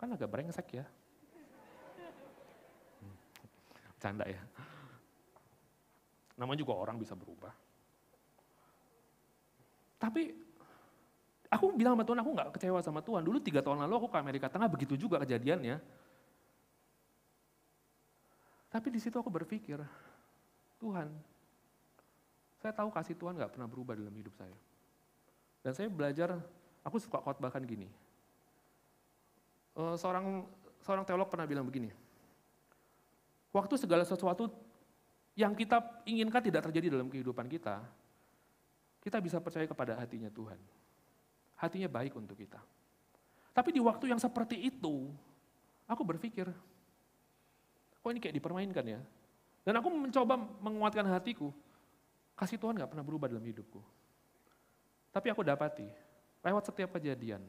[0.00, 0.86] Kan agak brengsek ya.
[3.02, 3.16] Hmm,
[4.00, 4.40] canda ya.
[6.40, 7.52] Namanya juga orang bisa berubah.
[10.00, 10.44] Tapi
[11.54, 13.22] Aku bilang sama Tuhan, aku gak kecewa sama Tuhan.
[13.22, 15.78] Dulu tiga tahun lalu aku ke Amerika Tengah, begitu juga kejadiannya.
[18.74, 19.78] Tapi di situ aku berpikir,
[20.82, 21.06] Tuhan,
[22.58, 24.58] saya tahu kasih Tuhan gak pernah berubah dalam hidup saya.
[25.62, 26.34] Dan saya belajar,
[26.82, 27.86] aku suka khotbahkan gini.
[29.78, 30.42] Uh, seorang
[30.82, 31.90] seorang teolog pernah bilang begini,
[33.54, 34.50] waktu segala sesuatu
[35.38, 37.82] yang kita inginkan tidak terjadi dalam kehidupan kita,
[39.02, 40.58] kita bisa percaya kepada hatinya Tuhan
[41.58, 42.58] hatinya baik untuk kita.
[43.54, 45.08] Tapi di waktu yang seperti itu,
[45.86, 46.50] aku berpikir,
[48.04, 49.00] kok ini kayak dipermainkan ya?
[49.64, 51.48] Dan aku mencoba menguatkan hatiku,
[52.36, 53.80] kasih Tuhan gak pernah berubah dalam hidupku.
[55.08, 55.88] Tapi aku dapati,
[56.44, 57.40] lewat setiap kejadian,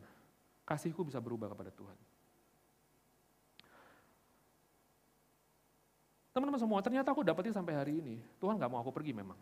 [0.63, 1.98] kasihku bisa berubah kepada Tuhan.
[6.32, 8.15] Teman-teman semua, ternyata aku dapetin sampai hari ini.
[8.39, 9.39] Tuhan gak mau aku pergi memang.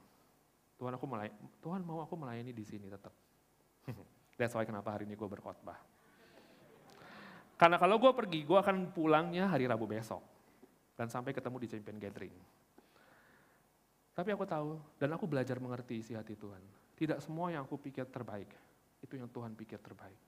[0.82, 3.14] Tuhan aku melayani, Tuhan mau aku melayani di sini tetap.
[4.42, 5.78] That's why kenapa hari ini gue berkhotbah.
[7.54, 10.33] Karena kalau gue pergi, gue akan pulangnya hari Rabu besok.
[10.94, 12.36] Dan sampai ketemu di Champion Gathering.
[14.14, 16.62] Tapi aku tahu, dan aku belajar mengerti isi hati Tuhan.
[16.94, 18.54] Tidak semua yang aku pikir terbaik,
[19.02, 20.22] itu yang Tuhan pikir terbaik.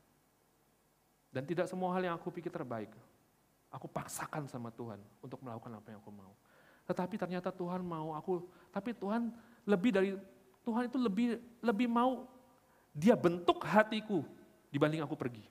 [1.29, 2.89] Dan tidak semua hal yang aku pikir terbaik,
[3.69, 6.33] aku paksakan sama Tuhan untuk melakukan apa yang aku mau.
[6.89, 8.41] Tetapi ternyata Tuhan mau aku,
[8.73, 9.29] tapi Tuhan
[9.69, 10.09] lebih dari,
[10.65, 11.27] Tuhan itu lebih
[11.61, 12.25] lebih mau
[12.95, 14.25] dia bentuk hatiku
[14.73, 15.45] dibanding aku pergi.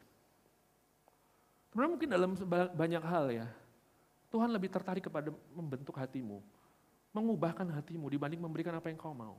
[1.70, 2.30] Sebenarnya mungkin dalam
[2.74, 3.46] banyak hal ya,
[4.34, 6.42] Tuhan lebih tertarik kepada membentuk hatimu,
[7.14, 9.38] mengubahkan hatimu dibanding memberikan apa yang kau mau.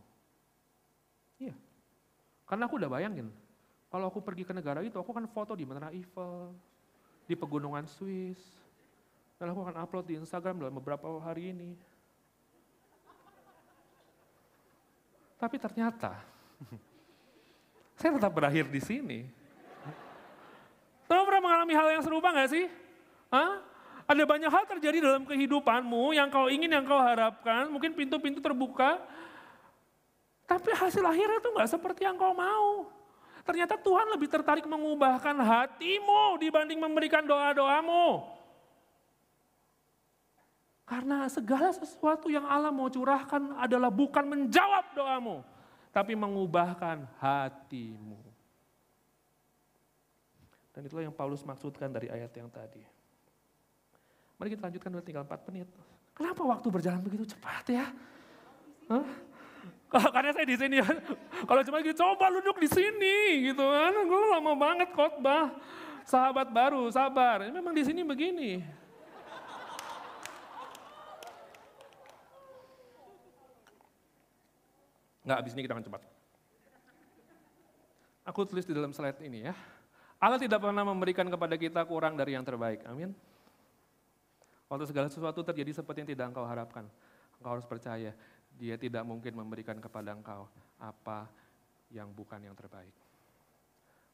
[1.36, 1.52] Iya,
[2.48, 3.28] karena aku udah bayangin,
[3.92, 6.56] kalau aku pergi ke negara itu, aku akan foto di Menara Eiffel,
[7.28, 8.40] di pegunungan Swiss,
[9.36, 11.76] dan aku akan upload di Instagram dalam beberapa hari ini.
[15.36, 16.24] Tapi ternyata
[18.00, 19.20] saya tetap berakhir di sini.
[21.76, 22.72] hal yang serupa nggak sih?
[23.28, 23.75] Hah?
[24.06, 29.02] Ada banyak hal terjadi dalam kehidupanmu yang kau ingin, yang kau harapkan, mungkin pintu-pintu terbuka,
[30.46, 32.86] tapi hasil akhirnya tuh nggak seperti yang kau mau.
[33.46, 38.34] Ternyata Tuhan lebih tertarik mengubahkan hatimu dibanding memberikan doa-doamu.
[40.86, 45.42] Karena segala sesuatu yang Allah mau curahkan adalah bukan menjawab doamu,
[45.90, 48.22] tapi mengubahkan hatimu.
[50.78, 52.95] Dan itulah yang Paulus maksudkan dari ayat yang tadi.
[54.36, 55.68] Mari kita lanjutkan dulu tinggal 4 menit.
[56.16, 57.86] Kenapa waktu berjalan begitu cepat ya?
[58.92, 59.08] Hah?
[60.12, 60.88] Karena saya di sini ya.
[61.48, 63.94] Kalau cuma gitu, coba duduk di sini gitu kan.
[63.96, 65.56] Gue lama banget khotbah.
[66.04, 67.48] Sahabat baru, sabar.
[67.48, 68.60] Memang di sini begini.
[75.26, 76.02] Enggak, abis ini kita akan cepat.
[78.30, 79.56] Aku tulis di dalam slide ini ya.
[80.22, 82.86] Allah tidak pernah memberikan kepada kita kurang dari yang terbaik.
[82.86, 83.14] Amin.
[84.66, 86.86] Waktu segala sesuatu terjadi seperti yang tidak engkau harapkan,
[87.38, 88.12] engkau harus percaya
[88.56, 90.48] dia tidak mungkin memberikan kepada engkau
[90.80, 91.28] apa
[91.92, 92.94] yang bukan yang terbaik.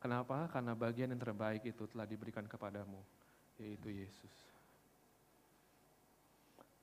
[0.02, 0.50] Kenapa?
[0.50, 2.98] Karena bagian yang terbaik itu telah diberikan kepadamu,
[3.62, 4.34] yaitu Yesus.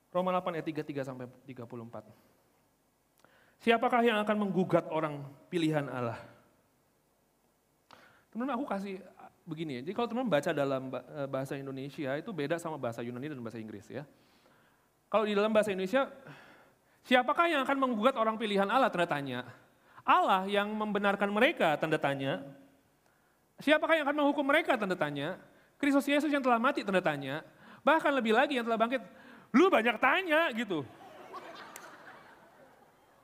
[0.09, 2.09] Roma 8 ayat 33 sampai 34.
[3.59, 5.19] Siapakah yang akan menggugat orang
[5.51, 6.17] pilihan Allah?
[8.31, 9.03] Teman-teman aku kasih
[9.49, 9.89] begini ya.
[9.89, 13.57] Jadi kalau teman baca dalam eh, bahasa Indonesia itu beda sama bahasa Yunani dan bahasa
[13.57, 14.05] Inggris ya.
[15.09, 16.05] Kalau di dalam bahasa Indonesia,
[17.01, 18.93] siapakah yang akan menggugat orang pilihan Allah?
[18.93, 19.41] Tanda tanya.
[20.05, 21.73] Allah yang membenarkan mereka?
[21.81, 22.45] Tanda tanya.
[23.57, 24.77] Siapakah yang akan menghukum mereka?
[24.77, 25.41] Tanda tanya.
[25.81, 26.85] Kristus Yesus yang telah mati?
[26.85, 27.41] Tanda tanya.
[27.81, 29.01] Bahkan lebih lagi yang telah bangkit.
[29.49, 30.85] Lu banyak tanya gitu.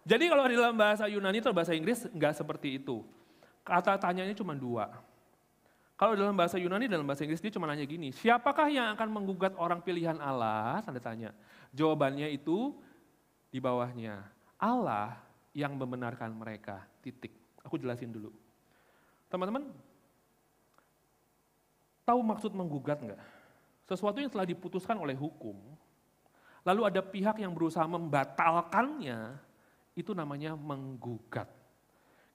[0.05, 3.01] Jadi kalau di dalam bahasa Yunani atau bahasa Inggris nggak seperti itu.
[3.65, 4.89] Kata tanyanya cuma dua.
[5.95, 9.55] Kalau dalam bahasa Yunani, dalam bahasa Inggris dia cuma nanya gini, siapakah yang akan menggugat
[9.55, 10.83] orang pilihan Allah?
[10.83, 11.31] Tanda tanya.
[11.71, 12.75] Jawabannya itu
[13.47, 14.19] di bawahnya.
[14.59, 15.15] Allah
[15.55, 16.83] yang membenarkan mereka.
[16.99, 17.31] Titik.
[17.63, 18.27] Aku jelasin dulu.
[19.31, 19.71] Teman-teman,
[22.03, 23.23] tahu maksud menggugat enggak?
[23.87, 25.55] Sesuatu yang telah diputuskan oleh hukum,
[26.67, 29.39] lalu ada pihak yang berusaha membatalkannya,
[29.95, 31.47] itu namanya menggugat.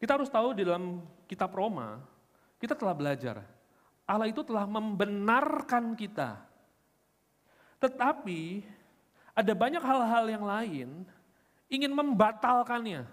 [0.01, 2.01] Kita harus tahu di dalam kitab Roma,
[2.61, 3.41] kita telah belajar.
[4.05, 6.37] Allah itu telah membenarkan kita.
[7.81, 8.61] Tetapi
[9.33, 10.89] ada banyak hal-hal yang lain
[11.73, 13.09] ingin membatalkannya.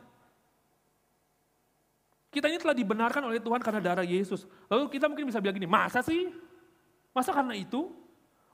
[2.27, 4.43] Kita ini telah dibenarkan oleh Tuhan karena darah Yesus.
[4.67, 6.27] Lalu kita mungkin bisa bilang gini, masa sih?
[7.15, 7.87] Masa karena itu?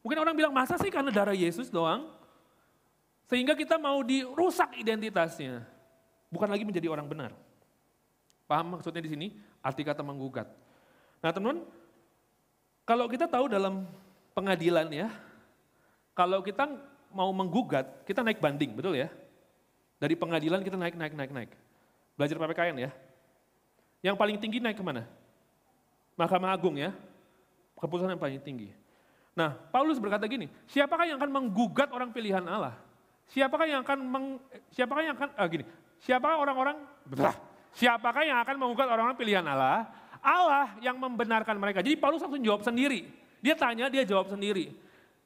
[0.05, 2.05] Mungkin orang bilang, masa sih karena darah Yesus doang?
[3.25, 5.65] Sehingga kita mau dirusak identitasnya.
[6.29, 7.31] Bukan lagi menjadi orang benar.
[8.45, 9.27] Paham maksudnya di sini?
[9.63, 10.62] Arti kata menggugat.
[11.23, 11.63] Nah teman-teman,
[12.83, 13.87] kalau kita tahu dalam
[14.35, 15.07] pengadilan ya,
[16.11, 16.67] kalau kita
[17.15, 19.07] mau menggugat, kita naik banding, betul ya?
[20.03, 21.51] Dari pengadilan kita naik, naik, naik, naik.
[22.19, 22.91] Belajar PPKN ya.
[24.03, 25.07] Yang paling tinggi naik ke mana?
[26.19, 26.91] Mahkamah Agung ya.
[27.79, 28.75] Keputusan yang paling tinggi.
[29.31, 32.75] Nah, Paulus berkata gini, siapakah yang akan menggugat orang pilihan Allah?
[33.31, 34.25] Siapakah yang akan meng,
[34.75, 35.65] siapakah yang akan ah gini,
[36.03, 36.77] siapakah orang-orang
[37.73, 39.89] siapakah yang akan menggugat orang-orang pilihan Allah?
[40.23, 41.83] Allah yang membenarkan mereka.
[41.83, 43.03] Jadi Paulus langsung jawab sendiri.
[43.43, 44.71] Dia tanya, dia jawab sendiri.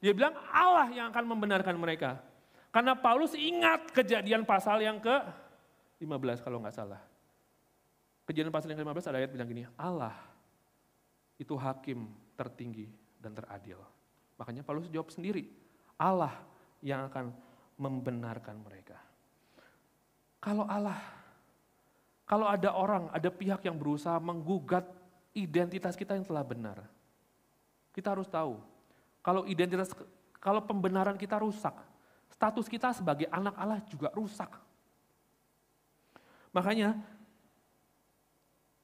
[0.02, 2.18] Dia bilang Allah yang akan membenarkan mereka.
[2.74, 5.16] Karena Paulus ingat kejadian pasal yang ke
[6.02, 7.02] 15 kalau nggak salah.
[8.28, 10.14] Kejadian pasal yang ke-15 ada ayat bilang gini, Allah
[11.40, 12.92] itu hakim tertinggi
[13.22, 13.80] dan teradil.
[14.36, 15.48] Makanya Paulus jawab sendiri,
[15.96, 16.36] Allah
[16.84, 17.32] yang akan
[17.80, 19.00] membenarkan mereka.
[20.38, 20.98] Kalau Allah
[22.28, 24.84] kalau ada orang, ada pihak yang berusaha menggugat
[25.32, 26.84] identitas kita yang telah benar.
[27.96, 28.60] Kita harus tahu,
[29.24, 29.96] kalau identitas,
[30.44, 31.72] kalau pembenaran kita rusak,
[32.28, 34.52] status kita sebagai anak Allah juga rusak.
[36.52, 37.00] Makanya,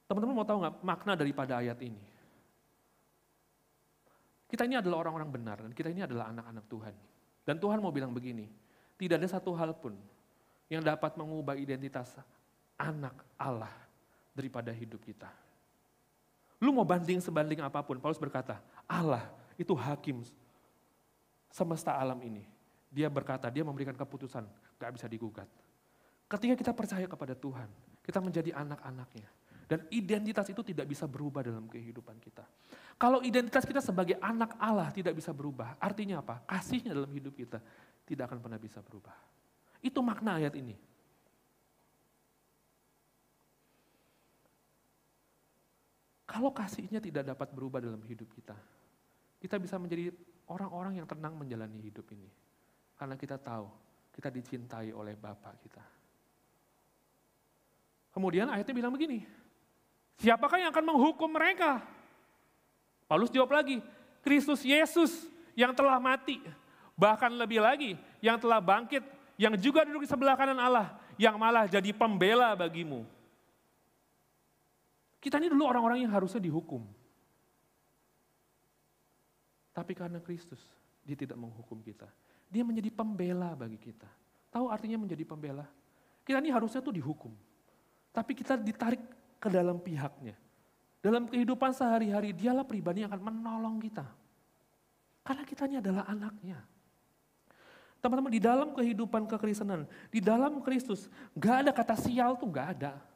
[0.08, 2.00] teman-teman mau tahu nggak makna daripada ayat ini?
[4.48, 6.94] Kita ini adalah orang-orang benar dan kita ini adalah anak-anak Tuhan.
[7.44, 8.48] Dan Tuhan mau bilang begini,
[8.96, 9.92] tidak ada satu hal pun
[10.72, 12.08] yang dapat mengubah identitas
[12.78, 13.72] anak Allah
[14.34, 15.30] daripada hidup kita.
[16.58, 18.58] Lu mau banding sebanding apa pun, Paulus berkata,
[18.88, 19.26] Allah
[19.60, 20.24] itu hakim
[21.52, 22.42] semesta alam ini.
[22.90, 24.46] Dia berkata, dia memberikan keputusan,
[24.78, 25.46] gak bisa digugat.
[26.30, 27.68] Ketika kita percaya kepada Tuhan,
[28.02, 29.28] kita menjadi anak-anaknya.
[29.64, 32.44] Dan identitas itu tidak bisa berubah dalam kehidupan kita.
[33.00, 36.44] Kalau identitas kita sebagai anak Allah tidak bisa berubah, artinya apa?
[36.44, 37.58] Kasihnya dalam hidup kita
[38.04, 39.16] tidak akan pernah bisa berubah.
[39.80, 40.76] Itu makna ayat ini.
[46.34, 48.58] Kalau kasihnya tidak dapat berubah dalam hidup kita,
[49.38, 50.10] kita bisa menjadi
[50.50, 52.26] orang-orang yang tenang menjalani hidup ini.
[52.98, 53.70] Karena kita tahu
[54.10, 55.84] kita dicintai oleh Bapak kita.
[58.10, 59.22] Kemudian ayatnya bilang begini,
[60.18, 61.86] siapakah yang akan menghukum mereka?
[63.06, 63.78] Paulus jawab lagi,
[64.18, 66.42] Kristus Yesus yang telah mati,
[66.98, 69.06] bahkan lebih lagi yang telah bangkit,
[69.38, 73.06] yang juga duduk di sebelah kanan Allah, yang malah jadi pembela bagimu.
[75.24, 76.84] Kita ini dulu orang-orang yang harusnya dihukum.
[79.72, 80.60] Tapi karena Kristus,
[81.00, 82.04] dia tidak menghukum kita.
[82.52, 84.04] Dia menjadi pembela bagi kita.
[84.52, 85.64] Tahu artinya menjadi pembela?
[86.28, 87.32] Kita ini harusnya tuh dihukum.
[88.12, 89.00] Tapi kita ditarik
[89.40, 90.36] ke dalam pihaknya.
[91.00, 94.04] Dalam kehidupan sehari-hari, dialah pribadi yang akan menolong kita.
[95.24, 96.60] Karena kita ini adalah anaknya.
[98.04, 103.13] Teman-teman, di dalam kehidupan kekristenan, di dalam Kristus, gak ada kata sial tuh gak ada.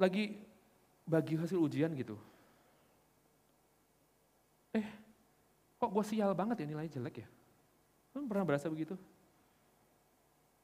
[0.00, 0.40] Lagi
[1.04, 2.16] bagi hasil ujian gitu.
[4.72, 4.86] Eh,
[5.76, 7.28] kok gue sial banget ya nilai jelek ya?
[8.16, 8.96] Kan pernah berasa begitu?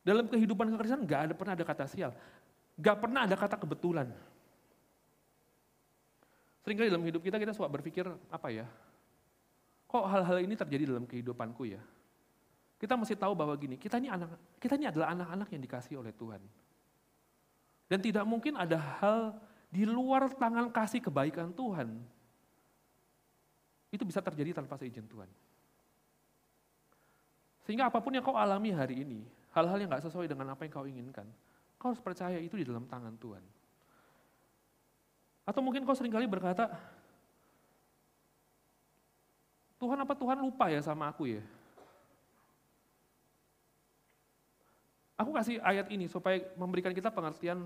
[0.06, 2.14] Dalam kehidupan kekristenan gak ada pernah ada kata sial.
[2.78, 4.08] Gak pernah ada kata kebetulan.
[6.62, 8.66] Seringkali dalam hidup kita kita suka berpikir apa ya?
[9.86, 11.82] Kok hal-hal ini terjadi dalam kehidupanku ya?
[12.76, 16.12] Kita mesti tahu bahwa gini, kita ini anak kita ini adalah anak-anak yang dikasih oleh
[16.12, 16.42] Tuhan.
[17.86, 19.38] Dan tidak mungkin ada hal
[19.70, 22.02] di luar tangan kasih kebaikan Tuhan.
[23.94, 25.30] Itu bisa terjadi tanpa seizin Tuhan.
[27.66, 30.72] Sehingga apa pun yang kau alami hari ini, hal-hal yang gak sesuai dengan apa yang
[30.74, 31.26] kau inginkan,
[31.78, 33.42] kau harus percaya itu di dalam tangan Tuhan.
[35.46, 36.70] Atau mungkin kau sering kali berkata,
[39.78, 41.42] Tuhan apa Tuhan lupa ya sama aku ya?
[45.16, 47.64] Aku kasih ayat ini supaya memberikan kita pengertian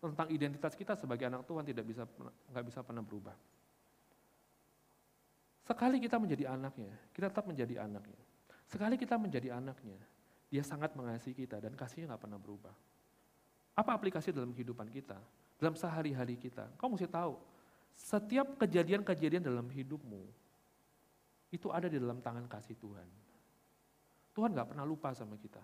[0.00, 2.08] tentang identitas kita sebagai anak Tuhan tidak bisa
[2.50, 3.36] nggak bisa pernah berubah.
[5.60, 8.20] Sekali kita menjadi anaknya, kita tetap menjadi anaknya.
[8.64, 10.00] Sekali kita menjadi anaknya,
[10.48, 12.72] dia sangat mengasihi kita dan kasihnya nggak pernah berubah.
[13.76, 15.20] Apa aplikasi dalam kehidupan kita?
[15.60, 16.72] Dalam sehari-hari kita.
[16.80, 17.36] Kau mesti tahu,
[17.92, 20.24] setiap kejadian-kejadian dalam hidupmu,
[21.52, 23.08] itu ada di dalam tangan kasih Tuhan.
[24.32, 25.60] Tuhan gak pernah lupa sama kita.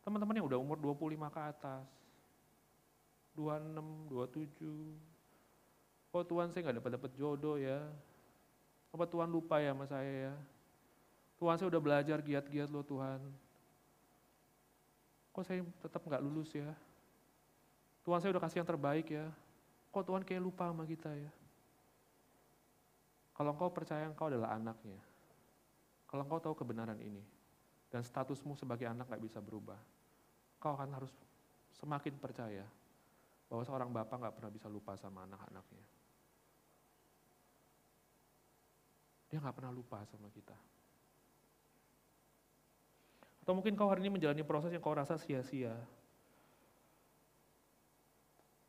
[0.00, 1.88] Teman-teman yang udah umur 25 ke atas,
[3.36, 4.96] 26, 27,
[6.10, 7.78] kok Tuhan saya gak dapat dapat jodoh ya?
[8.90, 10.34] Apa Tuhan lupa ya sama saya ya?
[11.40, 13.20] Tuhan saya udah belajar giat-giat loh Tuhan.
[15.30, 16.68] Kok saya tetap nggak lulus ya?
[18.04, 19.24] Tuhan saya udah kasih yang terbaik ya.
[19.88, 21.32] Kok Tuhan kayak lupa sama kita ya?
[23.32, 25.00] Kalau engkau percaya engkau adalah anaknya,
[26.04, 27.24] kalau engkau tahu kebenaran ini,
[27.90, 29.78] dan statusmu sebagai anak nggak bisa berubah,
[30.62, 31.10] kau akan harus
[31.74, 32.64] semakin percaya
[33.50, 35.84] bahwa seorang bapak nggak pernah bisa lupa sama anak-anaknya.
[39.30, 40.54] Dia nggak pernah lupa sama kita.
[43.42, 45.74] Atau mungkin kau hari ini menjalani proses yang kau rasa sia-sia.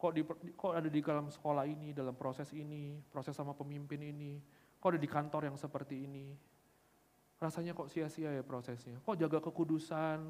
[0.02, 0.26] Kok, di,
[0.58, 4.42] kok ada di dalam sekolah ini, dalam proses ini, proses sama pemimpin ini,
[4.82, 6.34] kok ada di kantor yang seperti ini.
[7.42, 9.02] Rasanya kok sia-sia ya prosesnya.
[9.02, 10.22] Kok jaga kekudusan,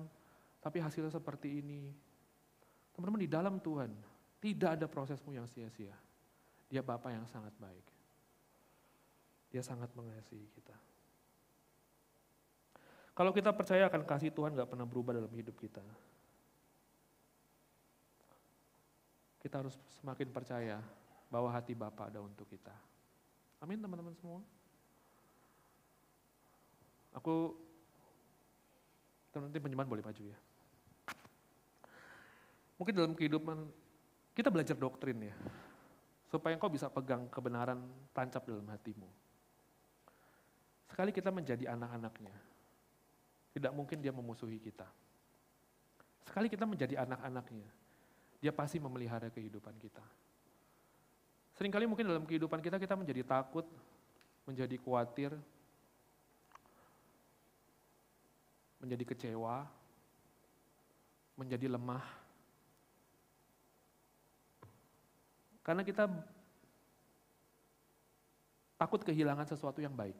[0.64, 1.92] tapi hasilnya seperti ini.
[2.96, 3.92] Teman-teman di dalam Tuhan,
[4.40, 5.92] tidak ada prosesmu yang sia-sia.
[6.72, 7.84] Dia Bapak yang sangat baik.
[9.52, 10.72] Dia sangat mengasihi kita.
[13.12, 15.84] Kalau kita percaya akan kasih Tuhan gak pernah berubah dalam hidup kita.
[19.44, 20.80] Kita harus semakin percaya
[21.28, 22.72] bahwa hati Bapak ada untuk kita.
[23.60, 24.40] Amin teman-teman semua.
[27.16, 27.56] Aku,
[29.36, 30.38] nanti penjemahan boleh maju ya.
[32.80, 33.58] Mungkin dalam kehidupan,
[34.34, 35.36] kita belajar doktrin ya.
[36.32, 37.84] Supaya engkau bisa pegang kebenaran
[38.16, 39.06] tancap dalam hatimu.
[40.88, 42.36] Sekali kita menjadi anak-anaknya,
[43.56, 44.88] tidak mungkin dia memusuhi kita.
[46.28, 47.68] Sekali kita menjadi anak-anaknya,
[48.40, 50.04] dia pasti memelihara kehidupan kita.
[51.60, 53.68] Seringkali mungkin dalam kehidupan kita, kita menjadi takut,
[54.48, 55.36] menjadi khawatir,
[58.82, 59.70] menjadi kecewa,
[61.38, 62.02] menjadi lemah.
[65.62, 66.10] Karena kita
[68.82, 70.18] takut kehilangan sesuatu yang baik.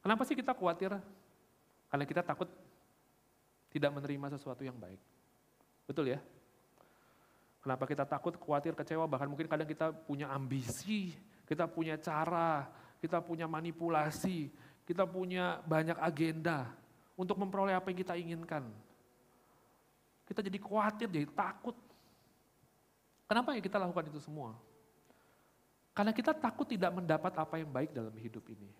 [0.00, 0.96] Kenapa sih kita khawatir
[1.92, 2.48] karena kita takut
[3.68, 4.96] tidak menerima sesuatu yang baik.
[5.84, 6.20] Betul ya?
[7.60, 11.12] Kenapa kita takut, khawatir, kecewa, bahkan mungkin kadang kita punya ambisi,
[11.44, 12.64] kita punya cara,
[13.04, 14.48] kita punya manipulasi,
[14.88, 16.79] kita punya banyak agenda
[17.20, 18.64] untuk memperoleh apa yang kita inginkan.
[20.24, 21.76] Kita jadi khawatir, jadi takut.
[23.28, 24.56] Kenapa ya kita lakukan itu semua?
[25.92, 28.72] Karena kita takut tidak mendapat apa yang baik dalam hidup ini.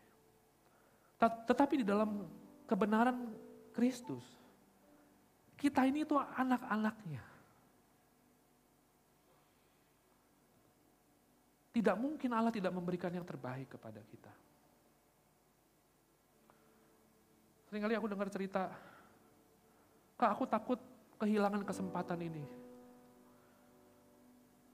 [1.21, 2.25] Tetapi di dalam
[2.65, 3.37] kebenaran
[3.77, 4.25] Kristus,
[5.61, 7.21] kita ini itu anak-anaknya.
[11.77, 14.33] Tidak mungkin Allah tidak memberikan yang terbaik kepada kita.
[17.71, 18.67] Seringkali aku dengar cerita,
[20.19, 20.81] Kak aku takut
[21.23, 22.43] kehilangan kesempatan ini.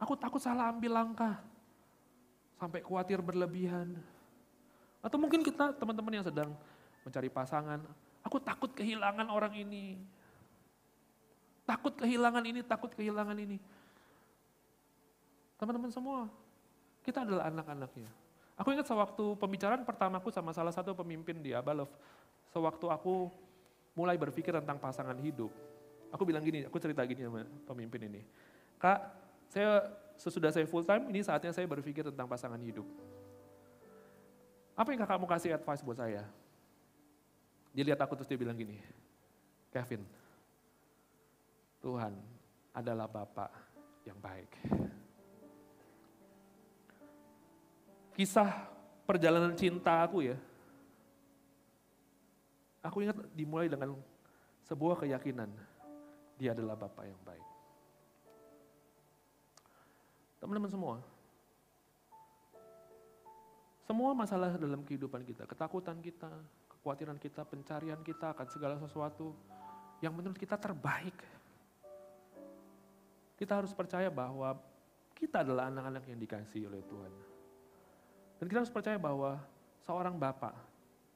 [0.01, 1.37] Aku takut salah ambil langkah.
[2.57, 4.01] Sampai khawatir berlebihan.
[5.05, 6.57] Atau mungkin kita teman-teman yang sedang
[7.05, 7.85] mencari pasangan.
[8.25, 10.01] Aku takut kehilangan orang ini.
[11.69, 13.61] Takut kehilangan ini, takut kehilangan ini.
[15.61, 16.33] Teman-teman semua,
[17.05, 18.09] kita adalah anak-anaknya.
[18.57, 21.93] Aku ingat sewaktu pembicaraan pertamaku sama salah satu pemimpin di Abalov,
[22.53, 23.31] sewaktu aku
[23.97, 25.51] mulai berpikir tentang pasangan hidup,
[26.13, 28.23] aku bilang gini, aku cerita gini sama pemimpin ini.
[28.77, 28.99] Kak,
[29.49, 29.89] saya
[30.21, 32.85] sesudah saya full time, ini saatnya saya berpikir tentang pasangan hidup.
[34.77, 36.25] Apa yang kakak mau kasih advice buat saya?
[37.73, 38.77] Dia lihat aku terus dia bilang gini,
[39.73, 40.05] Kevin,
[41.81, 42.13] Tuhan
[42.77, 43.49] adalah Bapak
[44.05, 44.53] yang baik.
[48.17, 48.49] kisah
[49.05, 50.37] perjalanan cinta aku ya.
[52.87, 53.99] Aku ingat dimulai dengan
[54.63, 55.51] sebuah keyakinan.
[56.39, 57.47] Dia adalah Bapak yang baik.
[60.39, 60.97] Teman-teman semua,
[63.89, 66.31] semua masalah dalam kehidupan kita, ketakutan kita,
[66.71, 69.35] kekhawatiran kita, pencarian kita akan segala sesuatu
[70.05, 71.17] yang menurut kita terbaik.
[73.35, 74.55] Kita harus percaya bahwa
[75.17, 77.13] kita adalah anak-anak yang dikasih oleh Tuhan.
[78.37, 79.41] Dan kita harus percaya bahwa
[79.81, 80.53] seorang bapak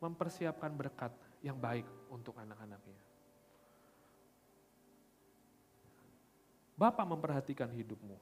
[0.00, 3.00] mempersiapkan berkat yang baik untuk anak-anaknya.
[6.80, 8.16] Bapak memperhatikan hidupmu.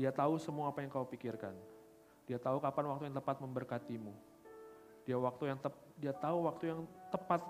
[0.00, 1.52] Dia tahu semua apa yang kau pikirkan.
[2.24, 4.12] Dia tahu kapan waktu yang tepat memberkatimu.
[5.04, 6.80] Dia waktu yang tep, dia tahu waktu yang
[7.12, 7.44] tepat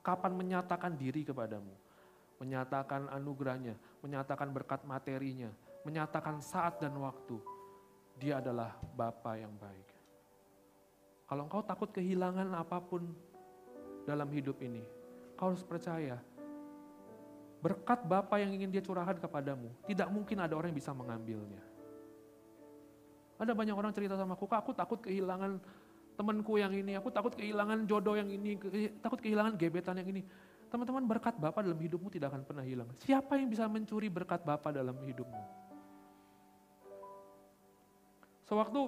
[0.00, 1.72] kapan menyatakan diri kepadamu.
[2.40, 5.48] Menyatakan anugerahnya, menyatakan berkat materinya,
[5.84, 7.40] menyatakan saat dan waktu
[8.16, 9.88] dia adalah Bapa yang baik.
[11.26, 13.12] Kalau engkau takut kehilangan apa pun
[14.06, 14.86] dalam hidup ini,
[15.34, 16.22] kau harus percaya
[17.60, 21.58] berkat Bapa yang ingin dia curahkan kepadamu, tidak mungkin ada orang yang bisa mengambilnya.
[23.36, 25.58] Ada banyak orang cerita sama aku, aku takut kehilangan
[26.14, 28.56] temanku yang ini, aku takut kehilangan jodoh yang ini,
[29.02, 30.22] takut kehilangan gebetan yang ini.
[30.66, 32.90] Teman-teman berkat Bapak dalam hidupmu tidak akan pernah hilang.
[33.02, 35.42] Siapa yang bisa mencuri berkat Bapak dalam hidupmu?
[38.46, 38.80] Sewaktu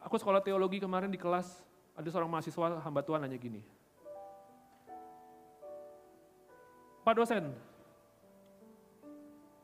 [0.00, 1.64] aku sekolah teologi kemarin di kelas,
[1.96, 3.60] ada seorang mahasiswa hamba Tuhan nanya gini.
[7.06, 7.54] Pak dosen,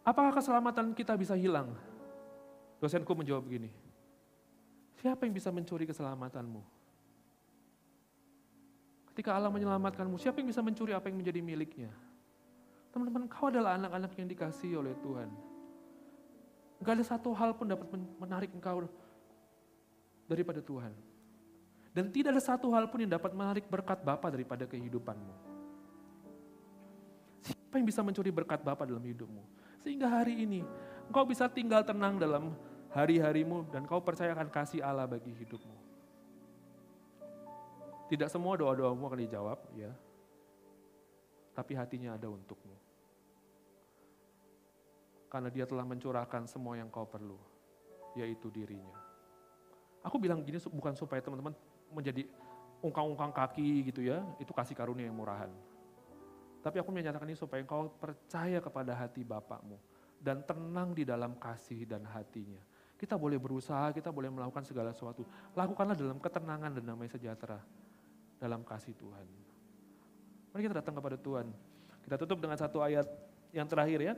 [0.06, 1.74] apakah keselamatan kita bisa hilang?
[2.78, 3.66] Dosenku menjawab begini,
[5.02, 6.62] siapa yang bisa mencuri keselamatanmu?
[9.10, 11.90] Ketika Allah menyelamatkanmu, siapa yang bisa mencuri apa yang menjadi miliknya?
[12.94, 15.26] Teman-teman, kau adalah anak-anak yang dikasih oleh Tuhan.
[16.78, 17.90] Gak ada satu hal pun dapat
[18.22, 18.86] menarik engkau
[20.30, 20.94] daripada Tuhan.
[21.90, 25.51] Dan tidak ada satu hal pun yang dapat menarik berkat Bapa daripada kehidupanmu.
[27.72, 29.40] Siapa yang bisa mencuri berkat Bapa dalam hidupmu?
[29.80, 30.60] Sehingga hari ini
[31.08, 32.52] engkau bisa tinggal tenang dalam
[32.92, 35.72] hari-harimu dan kau percaya akan kasih Allah bagi hidupmu.
[38.12, 39.88] Tidak semua doa-doamu akan dijawab, ya.
[41.56, 42.76] Tapi hatinya ada untukmu.
[45.32, 47.40] Karena dia telah mencurahkan semua yang kau perlu,
[48.20, 49.00] yaitu dirinya.
[50.04, 51.56] Aku bilang gini bukan supaya teman-teman
[51.88, 52.28] menjadi
[52.84, 55.71] ungkang-ungkang kaki gitu ya, itu kasih karunia yang murahan.
[56.62, 59.74] Tapi aku menyatakan ini supaya engkau percaya kepada hati Bapakmu
[60.22, 62.62] dan tenang di dalam kasih dan hatinya.
[62.94, 65.26] Kita boleh berusaha, kita boleh melakukan segala sesuatu.
[65.58, 67.58] Lakukanlah dalam ketenangan dan damai sejahtera
[68.38, 69.26] dalam kasih Tuhan.
[70.54, 71.50] Mari kita datang kepada Tuhan.
[72.06, 73.10] Kita tutup dengan satu ayat
[73.50, 74.14] yang terakhir ya.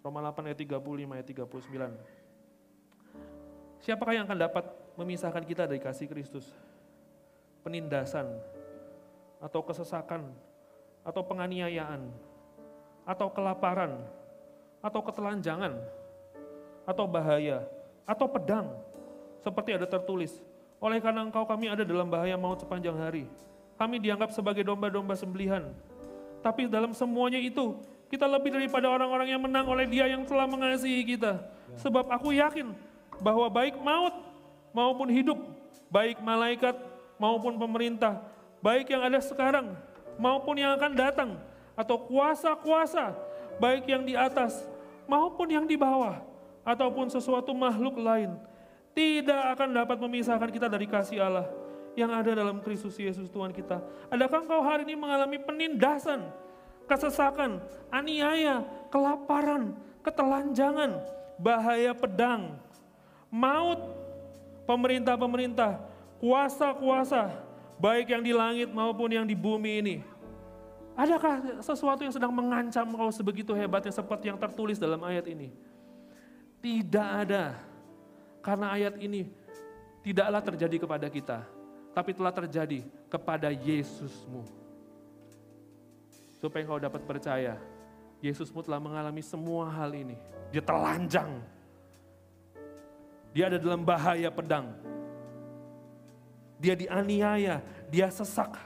[0.00, 3.84] Roma 8 ayat 35 ayat 39.
[3.84, 4.64] Siapakah yang akan dapat
[4.96, 6.48] memisahkan kita dari kasih Kristus?
[7.60, 8.32] Penindasan,
[9.38, 10.34] atau kesesakan,
[11.02, 12.06] atau penganiayaan,
[13.08, 13.98] atau kelaparan,
[14.84, 15.74] atau ketelanjangan,
[16.84, 17.64] atau bahaya,
[18.04, 18.68] atau pedang,
[19.42, 20.40] seperti ada tertulis.
[20.78, 23.26] Oleh karena engkau kami ada dalam bahaya maut sepanjang hari.
[23.74, 25.70] Kami dianggap sebagai domba-domba sembelihan.
[26.38, 27.78] Tapi dalam semuanya itu,
[28.08, 31.42] kita lebih daripada orang-orang yang menang oleh dia yang telah mengasihi kita.
[31.76, 32.72] Sebab aku yakin
[33.18, 34.14] bahwa baik maut
[34.70, 35.38] maupun hidup,
[35.90, 36.78] baik malaikat
[37.18, 38.22] maupun pemerintah,
[38.62, 39.74] baik yang ada sekarang
[40.18, 41.30] maupun yang akan datang,
[41.78, 43.14] atau kuasa-kuasa,
[43.62, 44.66] baik yang di atas
[45.06, 46.20] maupun yang di bawah,
[46.66, 48.34] ataupun sesuatu makhluk lain,
[48.92, 51.46] tidak akan dapat memisahkan kita dari kasih Allah
[51.94, 53.78] yang ada dalam Kristus Yesus Tuhan kita.
[54.10, 56.26] Adakah engkau hari ini mengalami penindasan,
[56.90, 60.98] kesesakan, aniaya, kelaparan, ketelanjangan,
[61.38, 62.58] bahaya pedang,
[63.30, 63.80] maut,
[64.66, 65.80] pemerintah-pemerintah,
[66.20, 67.47] kuasa-kuasa,
[67.78, 69.96] baik yang di langit maupun yang di bumi ini.
[70.98, 75.54] Adakah sesuatu yang sedang mengancam kau sebegitu hebatnya seperti yang tertulis dalam ayat ini?
[76.58, 77.54] Tidak ada.
[78.42, 79.30] Karena ayat ini
[80.02, 81.46] tidaklah terjadi kepada kita,
[81.94, 84.42] tapi telah terjadi kepada Yesusmu.
[86.42, 87.54] Supaya kau dapat percaya,
[88.18, 90.18] Yesusmu telah mengalami semua hal ini.
[90.50, 91.38] Dia telanjang.
[93.30, 94.74] Dia ada dalam bahaya pedang.
[96.58, 98.58] Dia dianiaya, dia sesak.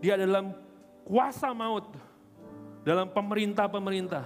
[0.00, 0.56] Dia dalam
[1.04, 1.92] kuasa maut,
[2.84, 4.24] dalam pemerintah-pemerintah.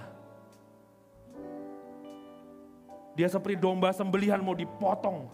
[3.19, 5.27] Dia seperti domba sembelihan mau dipotong.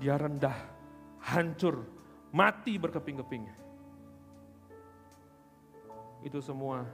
[0.00, 0.56] Dia rendah,
[1.20, 1.84] hancur,
[2.32, 3.44] mati berkeping-keping.
[6.24, 6.88] Itu semua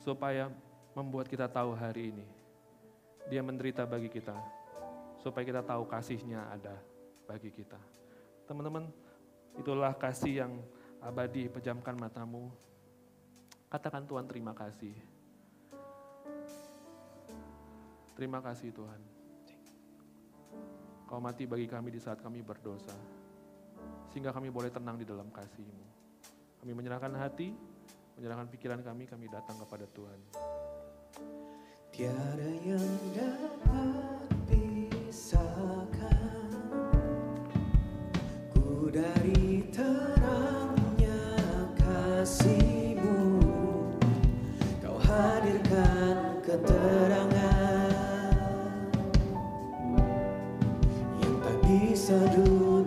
[0.00, 0.48] supaya
[0.96, 2.26] membuat kita tahu hari ini.
[3.28, 4.32] Dia menderita bagi kita,
[5.20, 6.76] supaya kita tahu kasihnya ada
[7.28, 7.78] bagi kita.
[8.48, 8.88] Teman-teman,
[9.54, 10.52] itulah kasih yang
[11.04, 12.50] abadi, pejamkan matamu.
[13.70, 14.96] Katakan Tuhan terima kasih.
[18.18, 19.00] Terima kasih Tuhan.
[21.06, 22.94] Kau mati bagi kami di saat kami berdosa.
[24.10, 25.86] Sehingga kami boleh tenang di dalam kasih-Mu.
[26.60, 27.54] Kami menyerahkan hati,
[28.18, 30.20] menyerahkan pikiran kami, kami datang kepada Tuhan.
[31.94, 34.39] Tiada yang dapat
[38.90, 41.22] dari terangnya
[41.78, 43.22] kasihmu.
[44.82, 48.34] Kau hadirkan keterangan
[51.22, 52.79] yang tak bisa dunia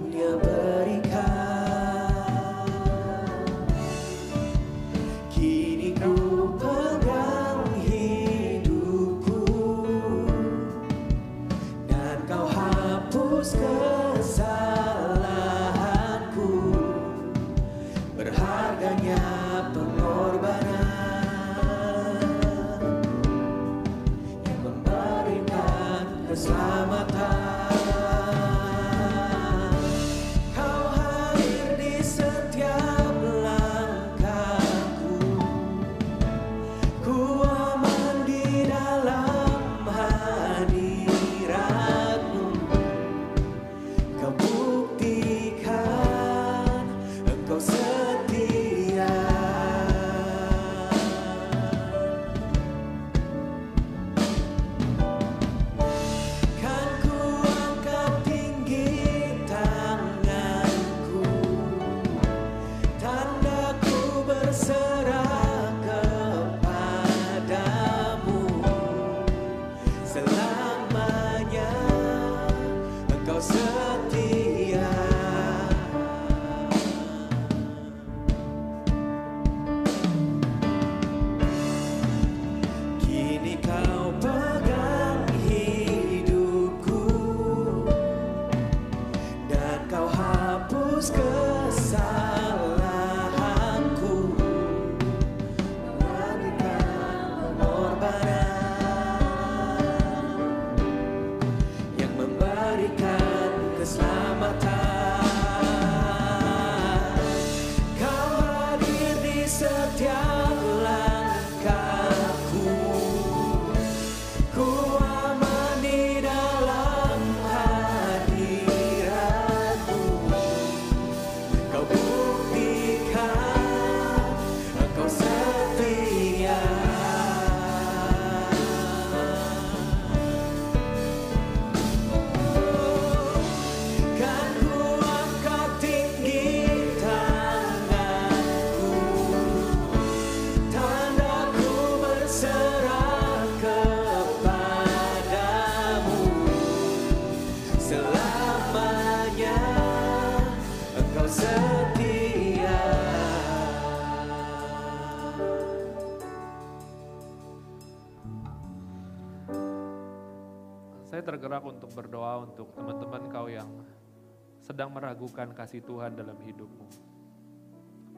[164.73, 166.87] sedang meragukan kasih Tuhan dalam hidupmu.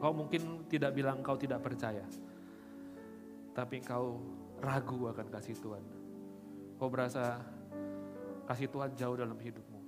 [0.00, 2.08] Kau mungkin tidak bilang kau tidak percaya,
[3.52, 4.16] tapi kau
[4.64, 5.84] ragu akan kasih Tuhan.
[6.80, 7.44] Kau berasa
[8.48, 9.80] kasih Tuhan jauh dalam hidupmu.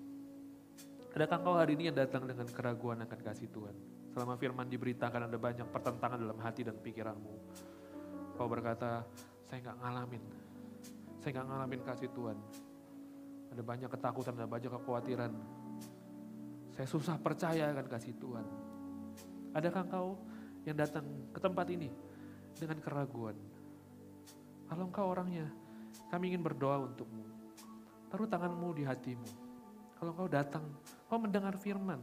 [1.17, 3.75] Adakah kau hari ini yang datang dengan keraguan akan kasih Tuhan?
[4.13, 7.35] Selama firman diberitakan ada banyak pertentangan dalam hati dan pikiranmu.
[8.37, 9.03] Kau berkata,
[9.49, 10.23] saya nggak ngalamin.
[11.19, 12.39] Saya nggak ngalamin kasih Tuhan.
[13.57, 15.33] Ada banyak ketakutan, ada banyak kekhawatiran.
[16.79, 18.47] Saya susah percaya akan kasih Tuhan.
[19.51, 20.15] Adakah kau
[20.63, 21.03] yang datang
[21.35, 21.91] ke tempat ini
[22.55, 23.35] dengan keraguan?
[24.71, 25.51] Kalau engkau orangnya,
[26.07, 27.27] kami ingin berdoa untukmu.
[28.07, 29.27] Taruh tanganmu di hatimu.
[29.99, 30.71] Kalau kau datang,
[31.11, 31.99] kau mendengar firman,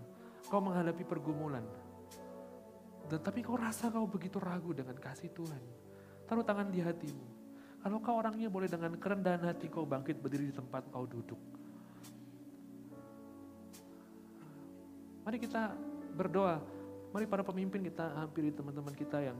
[0.51, 1.63] kau menghadapi pergumulan.
[3.07, 5.63] Dan tapi kau rasa kau begitu ragu dengan kasih Tuhan.
[6.27, 7.25] Taruh tangan di hatimu.
[7.79, 11.39] Kalau kau orangnya boleh dengan kerendahan hati kau bangkit berdiri di tempat kau duduk.
[15.25, 15.73] Mari kita
[16.13, 16.61] berdoa.
[17.09, 19.37] Mari para pemimpin kita hampiri teman-teman kita yang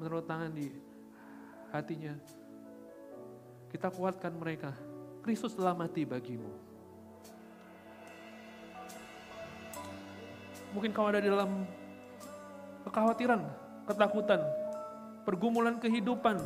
[0.00, 0.72] menaruh tangan di
[1.68, 2.16] hatinya.
[3.68, 4.72] Kita kuatkan mereka.
[5.20, 6.48] Kristus telah mati bagimu.
[10.72, 11.68] Mungkin kau ada di dalam
[12.88, 13.44] kekhawatiran,
[13.84, 14.40] ketakutan,
[15.28, 16.40] pergumulan kehidupan,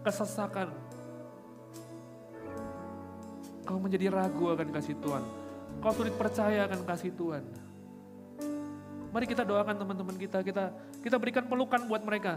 [0.00, 0.72] kesesakan.
[3.68, 5.24] Kau menjadi ragu akan kasih Tuhan.
[5.84, 7.44] Kau sulit percaya akan kasih Tuhan.
[9.16, 12.36] Mari kita doakan teman-teman kita, kita kita berikan pelukan buat mereka.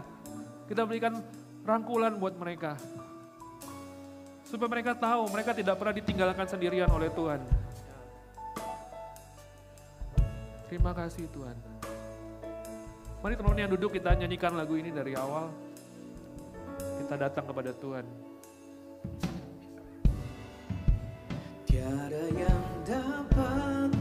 [0.64, 1.20] Kita berikan
[1.60, 2.80] rangkulan buat mereka.
[4.48, 7.44] Supaya mereka tahu mereka tidak pernah ditinggalkan sendirian oleh Tuhan.
[10.72, 11.52] Terima kasih Tuhan.
[13.20, 15.52] Mari teman-teman yang duduk kita nyanyikan lagu ini dari awal.
[16.80, 18.08] Kita datang kepada Tuhan.
[21.68, 23.99] Tiada yang dapat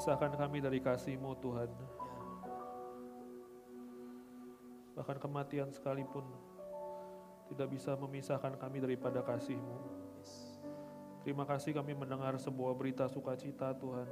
[0.00, 1.68] memisahkan kami dari kasih-Mu Tuhan.
[4.96, 6.24] Bahkan kematian sekalipun
[7.52, 9.76] tidak bisa memisahkan kami daripada kasih-Mu.
[11.20, 14.08] Terima kasih kami mendengar sebuah berita sukacita Tuhan.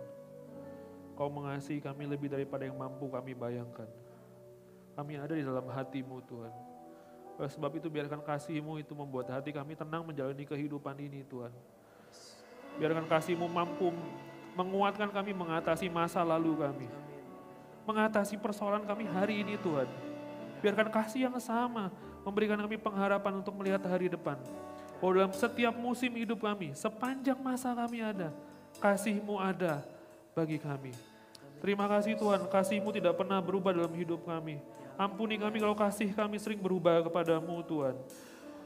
[1.17, 3.89] Kau mengasihi kami lebih daripada yang mampu kami bayangkan.
[4.93, 6.53] Kami ada di dalam hatimu Tuhan.
[7.41, 11.57] Oleh sebab itu biarkan kasih-Mu itu membuat hati kami tenang menjalani kehidupan ini Tuhan.
[12.77, 13.89] Biarkan kasih-Mu mampu
[14.59, 16.91] menguatkan kami mengatasi masa lalu kami.
[17.87, 19.87] Mengatasi persoalan kami hari ini Tuhan.
[20.59, 21.95] Biarkan kasih yang sama
[22.27, 24.35] memberikan kami pengharapan untuk melihat hari depan.
[24.99, 28.35] Bahwa dalam setiap musim hidup kami, sepanjang masa kami ada,
[28.83, 29.87] kasih-Mu ada
[30.35, 30.91] bagi kami.
[31.63, 34.59] Terima kasih Tuhan, kasih-Mu tidak pernah berubah dalam hidup kami.
[34.99, 37.95] Ampuni kami kalau kasih kami sering berubah kepadamu Tuhan.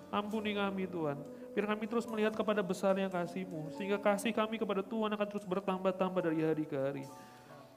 [0.09, 1.21] Ampuni kami Tuhan.
[1.53, 3.77] Biar kami terus melihat kepada besarnya kasih-Mu.
[3.77, 7.05] Sehingga kasih kami kepada Tuhan akan terus bertambah-tambah dari hari ke hari.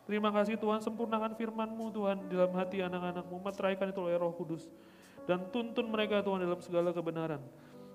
[0.07, 3.35] Terima kasih Tuhan, sempurnakan firman-Mu Tuhan dalam hati anak-anak-Mu.
[3.41, 4.69] Materaikan itu oleh roh kudus.
[5.27, 7.41] Dan tuntun mereka Tuhan dalam segala kebenaran.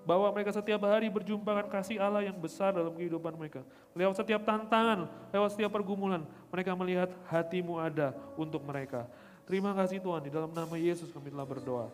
[0.05, 3.65] Bahwa mereka setiap hari berjumpakan kasih Allah yang besar dalam kehidupan mereka.
[3.97, 9.07] Lewat setiap tantangan, lewat setiap pergumulan, mereka melihat hatimu ada untuk mereka.
[9.45, 11.87] Terima kasih Tuhan, di dalam nama Yesus kami telah berdoa.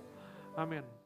[0.57, 0.96] Amin.